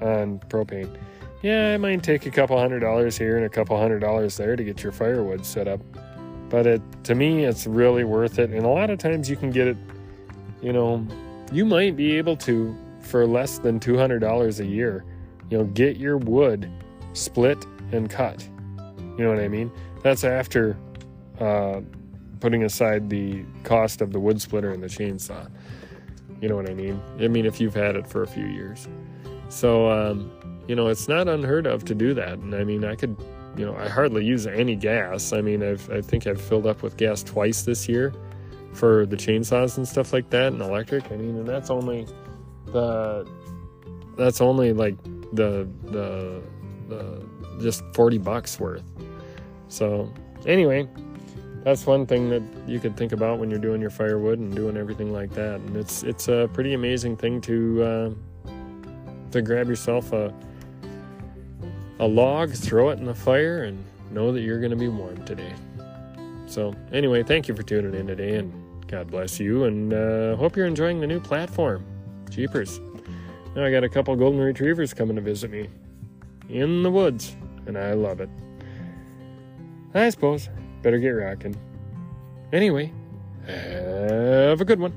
on 0.00 0.38
propane. 0.48 0.96
Yeah, 1.42 1.74
it 1.74 1.78
might 1.78 2.02
take 2.02 2.26
a 2.26 2.30
couple 2.30 2.58
hundred 2.58 2.80
dollars 2.80 3.16
here 3.16 3.36
and 3.36 3.46
a 3.46 3.48
couple 3.48 3.78
hundred 3.78 4.00
dollars 4.00 4.36
there 4.36 4.56
to 4.56 4.62
get 4.62 4.82
your 4.82 4.92
firewood 4.92 5.44
set 5.44 5.66
up. 5.66 5.80
But 6.48 6.66
it 6.66 6.82
to 7.04 7.14
me 7.14 7.44
it's 7.44 7.66
really 7.66 8.04
worth 8.04 8.38
it. 8.38 8.50
And 8.50 8.64
a 8.64 8.68
lot 8.68 8.90
of 8.90 8.98
times 8.98 9.30
you 9.30 9.36
can 9.36 9.50
get 9.50 9.68
it, 9.68 9.76
you 10.60 10.72
know, 10.72 11.06
you 11.52 11.64
might 11.64 11.96
be 11.96 12.16
able 12.16 12.36
to, 12.38 12.76
for 13.00 13.26
less 13.26 13.58
than 13.58 13.80
$200 13.80 14.60
a 14.60 14.66
year, 14.66 15.04
you 15.48 15.58
know, 15.58 15.64
get 15.64 15.96
your 15.96 16.18
wood 16.18 16.70
split 17.14 17.64
and 17.92 18.08
cut. 18.08 18.46
You 19.16 19.24
know 19.24 19.30
what 19.30 19.40
I 19.40 19.48
mean? 19.48 19.70
That's 20.02 20.24
after 20.24 20.76
uh, 21.40 21.80
putting 22.40 22.64
aside 22.64 23.10
the 23.10 23.44
cost 23.64 24.00
of 24.00 24.12
the 24.12 24.20
wood 24.20 24.40
splitter 24.40 24.72
and 24.72 24.82
the 24.82 24.88
chainsaw. 24.88 25.50
You 26.40 26.48
know 26.48 26.56
what 26.56 26.68
I 26.68 26.74
mean? 26.74 27.00
I 27.18 27.28
mean, 27.28 27.46
if 27.46 27.60
you've 27.60 27.74
had 27.74 27.96
it 27.96 28.06
for 28.06 28.22
a 28.22 28.26
few 28.26 28.46
years. 28.46 28.88
So, 29.48 29.90
um, 29.90 30.30
you 30.68 30.74
know, 30.74 30.88
it's 30.88 31.08
not 31.08 31.28
unheard 31.28 31.66
of 31.66 31.84
to 31.86 31.94
do 31.94 32.14
that. 32.14 32.38
And 32.38 32.54
I 32.54 32.64
mean, 32.64 32.84
I 32.84 32.94
could, 32.94 33.16
you 33.56 33.66
know, 33.66 33.76
I 33.76 33.88
hardly 33.88 34.24
use 34.24 34.46
any 34.46 34.76
gas. 34.76 35.32
I 35.32 35.40
mean, 35.40 35.62
I've, 35.62 35.90
I 35.90 36.00
think 36.00 36.26
I've 36.26 36.40
filled 36.40 36.66
up 36.66 36.82
with 36.82 36.96
gas 36.96 37.22
twice 37.22 37.62
this 37.62 37.88
year 37.88 38.12
for 38.72 39.04
the 39.06 39.16
chainsaws 39.16 39.76
and 39.76 39.86
stuff 39.86 40.12
like 40.12 40.30
that 40.30 40.52
and 40.52 40.62
electric. 40.62 41.10
I 41.10 41.16
mean, 41.16 41.36
and 41.36 41.46
that's 41.46 41.70
only 41.70 42.06
the 42.66 43.28
that's 44.16 44.40
only 44.40 44.72
like 44.72 45.02
the 45.32 45.68
the 45.84 46.42
the 46.88 47.26
just 47.60 47.82
40 47.94 48.18
bucks 48.18 48.58
worth. 48.58 48.84
So, 49.68 50.12
anyway, 50.46 50.88
that's 51.64 51.86
one 51.86 52.06
thing 52.06 52.30
that 52.30 52.42
you 52.66 52.80
could 52.80 52.96
think 52.96 53.12
about 53.12 53.38
when 53.38 53.50
you're 53.50 53.58
doing 53.58 53.80
your 53.80 53.90
firewood 53.90 54.38
and 54.38 54.54
doing 54.54 54.76
everything 54.76 55.12
like 55.12 55.30
that. 55.34 55.60
And 55.60 55.76
it's 55.76 56.02
it's 56.02 56.28
a 56.28 56.48
pretty 56.52 56.74
amazing 56.74 57.16
thing 57.16 57.40
to 57.42 57.82
uh, 57.82 58.10
to 59.30 59.42
grab 59.42 59.68
yourself 59.68 60.12
a 60.12 60.34
a 61.98 62.06
log, 62.06 62.52
throw 62.52 62.88
it 62.90 62.98
in 62.98 63.04
the 63.04 63.14
fire, 63.14 63.64
and 63.64 63.84
know 64.10 64.32
that 64.32 64.40
you're 64.40 64.58
going 64.58 64.70
to 64.70 64.76
be 64.76 64.88
warm 64.88 65.22
today. 65.24 65.52
So, 66.46 66.74
anyway, 66.92 67.22
thank 67.22 67.46
you 67.46 67.54
for 67.54 67.62
tuning 67.62 67.94
in 67.94 68.06
today, 68.06 68.36
and 68.36 68.52
God 68.88 69.10
bless 69.10 69.38
you, 69.38 69.64
and 69.64 69.92
uh, 69.92 70.34
hope 70.36 70.56
you're 70.56 70.66
enjoying 70.66 71.00
the 71.00 71.06
new 71.06 71.20
platform. 71.20 71.84
Jeepers. 72.30 72.80
Now 73.54 73.64
I 73.64 73.70
got 73.70 73.84
a 73.84 73.88
couple 73.88 74.14
golden 74.16 74.40
retrievers 74.40 74.94
coming 74.94 75.16
to 75.16 75.22
visit 75.22 75.50
me 75.50 75.68
in 76.48 76.82
the 76.82 76.90
woods, 76.90 77.36
and 77.66 77.76
I 77.76 77.92
love 77.92 78.20
it. 78.20 78.30
I 79.92 80.08
suppose 80.08 80.48
better 80.82 80.98
get 80.98 81.10
rocking. 81.10 81.56
Anyway, 82.52 82.92
have 83.46 84.60
a 84.60 84.64
good 84.64 84.80
one. 84.80 84.92